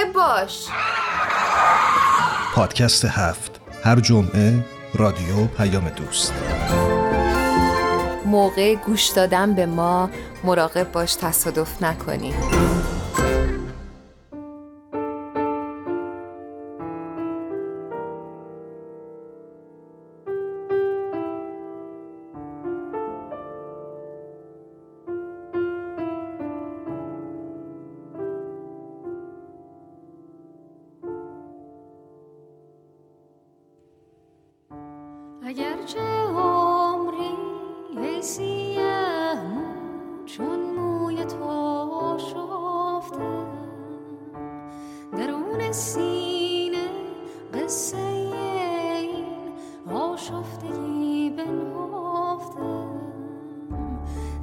مراقب 0.00 0.12
باش. 0.12 0.66
پادکست 2.54 3.04
هفت. 3.04 3.60
هر 3.84 4.00
جمعه 4.00 4.64
رادیو 4.94 5.46
پیام 5.46 5.88
دوست. 5.88 6.32
موقع 8.26 8.74
گوش 8.74 9.08
دادن 9.08 9.54
به 9.54 9.66
ما 9.66 10.10
مراقب 10.44 10.92
باش 10.92 11.14
تصادف 11.14 11.82
نکنی. 11.82 12.34
درون 45.70 45.72
سینه 45.72 46.88
قصه 47.54 47.96
این 47.96 49.26
آشفتگی 49.94 51.30
بنهفته. 51.30 52.86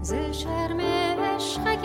ز 0.02 0.14
شرم 0.32 0.80
عشق 0.80 1.82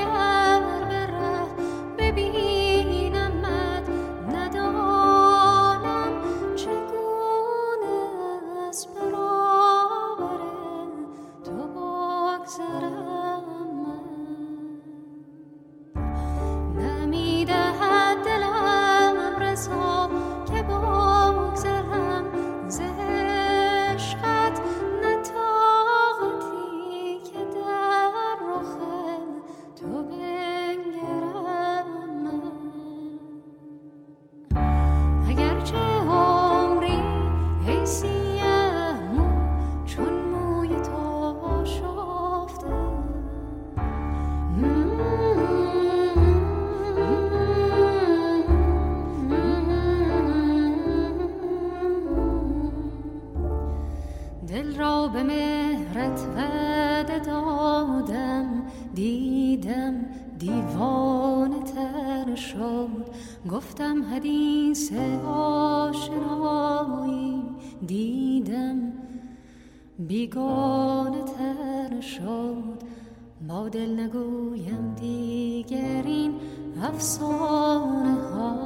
با 73.53 73.68
دل 73.68 74.00
نگویم 74.00 74.94
دیگر 75.00 76.03
این 76.07 76.34
افسانه 76.82 78.14
ها 78.14 78.57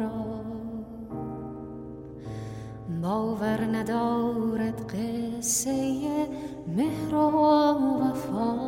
را. 0.00 0.24
باور 3.02 3.60
ندارد 3.76 4.92
قصه 4.94 6.02
مهر 6.76 7.14
و 7.14 7.28
وفا. 8.00 8.67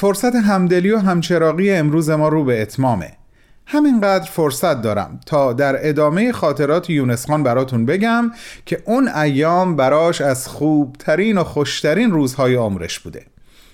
فرصت 0.00 0.34
همدلی 0.34 0.90
و 0.90 0.98
همچراقی 0.98 1.70
امروز 1.70 2.10
ما 2.10 2.28
رو 2.28 2.44
به 2.44 2.62
اتمامه. 2.62 3.12
همینقدر 3.66 4.30
فرصت 4.30 4.82
دارم 4.82 5.20
تا 5.26 5.52
در 5.52 5.88
ادامه 5.88 6.32
خاطرات 6.32 6.90
یونس 6.90 7.26
خان 7.26 7.42
براتون 7.42 7.86
بگم 7.86 8.30
که 8.66 8.82
اون 8.84 9.08
ایام 9.08 9.76
براش 9.76 10.20
از 10.20 10.48
خوبترین 10.48 11.38
و 11.38 11.44
خوشترین 11.44 12.10
روزهای 12.10 12.54
عمرش 12.54 12.98
بوده. 13.00 13.26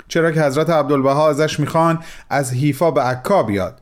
چرا 0.08 0.32
که 0.32 0.42
حضرت 0.42 0.70
عبدالبها 0.70 1.30
ازش 1.30 1.60
می‌خوان 1.60 1.98
از 2.30 2.52
حیفا 2.52 2.90
به 2.90 3.02
عکا 3.02 3.42
بیاد. 3.42 3.80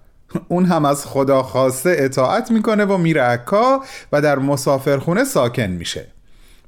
اون 0.49 0.65
هم 0.65 0.85
از 0.85 1.07
خدا 1.07 1.43
خواسته 1.43 1.97
اطاعت 1.99 2.51
می‌کنه 2.51 2.85
و 2.85 2.97
میره 2.97 3.23
عکا 3.23 3.83
و 4.13 4.21
در 4.21 4.39
مسافرخونه 4.39 5.25
ساکن 5.25 5.67
میشه. 5.71 6.07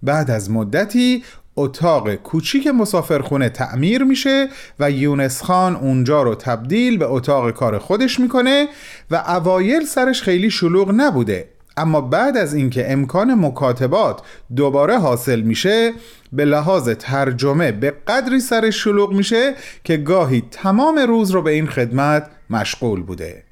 بعد 0.03 0.31
از 0.31 0.51
مدتی 0.51 1.25
اتاق 1.57 2.14
کوچیک 2.14 2.66
مسافرخونه 2.66 3.48
تعمیر 3.48 4.05
میشه 4.05 4.48
و 4.80 4.90
یونس 4.90 5.42
خان 5.42 5.76
اونجا 5.76 6.22
رو 6.22 6.34
تبدیل 6.34 6.98
به 6.98 7.05
اتاق 7.05 7.50
کار 7.50 7.78
خودش 7.78 8.20
می‌کنه 8.20 8.68
و 9.11 9.16
اوایل 9.16 9.84
سرش 9.84 10.22
خیلی 10.22 10.50
شلوغ 10.50 10.92
نبوده. 10.96 11.48
اما 11.76 12.00
بعد 12.00 12.36
از 12.36 12.55
اینکه 12.55 12.92
امکان 12.92 13.34
مکاتبات 13.34 14.20
دوباره 14.57 14.98
حاصل 14.98 15.40
میشه 15.40 15.92
به 16.32 16.44
لحاظ 16.44 16.88
ترجمه 16.88 17.72
به 17.72 17.90
قدری 17.90 18.40
سرش 18.40 18.84
شلوغ 18.84 19.12
میشه 19.12 19.55
که 19.84 19.96
گاهی 19.96 20.42
تمام 20.50 20.98
روز 20.98 21.30
رو 21.30 21.42
به 21.42 21.50
این 21.50 21.66
خدمت 21.66 22.30
مشغول 22.50 23.02
بوده. 23.02 23.44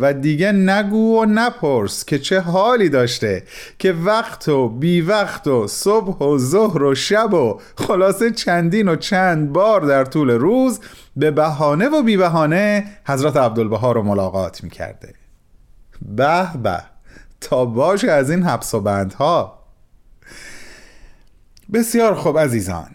و 0.00 0.12
دیگه 0.12 0.52
نگو 0.52 1.20
و 1.20 1.24
نپرس 1.24 2.04
که 2.04 2.18
چه 2.18 2.40
حالی 2.40 2.88
داشته 2.88 3.42
که 3.78 3.92
وقت 3.92 4.48
و 4.48 4.68
بی 4.68 5.00
وقت 5.00 5.46
و 5.46 5.68
صبح 5.68 6.24
و 6.24 6.38
ظهر 6.38 6.82
و 6.82 6.94
شب 6.94 7.34
و 7.34 7.60
خلاصه 7.76 8.30
چندین 8.30 8.88
و 8.88 8.96
چند 8.96 9.52
بار 9.52 9.80
در 9.80 10.04
طول 10.04 10.30
روز 10.30 10.80
به 11.16 11.30
بهانه 11.30 11.88
و 11.88 12.02
بی 12.02 12.16
بهانه 12.16 12.84
حضرت 13.06 13.36
عبدالبها 13.36 13.92
رو 13.92 14.02
ملاقات 14.02 14.64
می‌کرده. 14.64 15.14
به 16.02 16.46
به 16.62 16.82
تا 17.40 17.64
باشه 17.64 18.10
از 18.10 18.30
این 18.30 18.42
حبس 18.42 18.74
و 18.74 18.80
بندها. 18.80 19.62
بسیار 21.72 22.14
خوب 22.14 22.38
عزیزان 22.38 22.90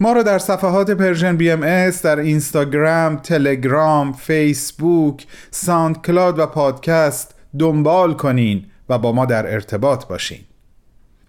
ما 0.00 0.12
رو 0.12 0.22
در 0.22 0.38
صفحات 0.38 0.90
Persian 0.90 1.36
BMS 1.36 2.02
در 2.02 2.18
اینستاگرام، 2.18 3.16
تلگرام، 3.16 4.12
فیسبوک، 4.12 5.26
SoundCloud 5.50 6.38
و 6.38 6.46
پادکست 6.46 7.34
دنبال 7.58 8.14
کنین 8.14 8.66
و 8.88 8.98
با 8.98 9.12
ما 9.12 9.26
در 9.26 9.52
ارتباط 9.52 10.06
باشین. 10.06 10.40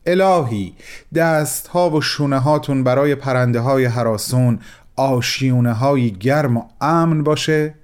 الهی 0.05 0.75
دست 1.15 1.67
ها 1.67 1.89
و 1.89 2.01
شونه 2.01 2.39
هاتون 2.39 2.83
برای 2.83 3.15
پرنده 3.15 3.59
های 3.59 3.85
حراسون 3.85 4.59
آشیونه 4.95 5.73
های 5.73 6.11
گرم 6.11 6.57
و 6.57 6.63
امن 6.81 7.23
باشه 7.23 7.75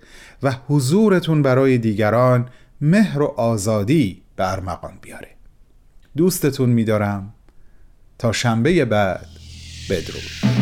و 0.43 0.55
حضورتون 0.67 1.41
برای 1.41 1.77
دیگران 1.77 2.49
مهر 2.81 3.21
و 3.21 3.25
آزادی 3.25 4.21
ارمغان 4.41 4.93
بیاره. 5.01 5.27
دوستتون 6.17 6.69
میدارم. 6.69 7.33
تا 8.17 8.31
شنبه 8.31 8.85
بعد 8.85 9.27
بدرود. 9.89 10.60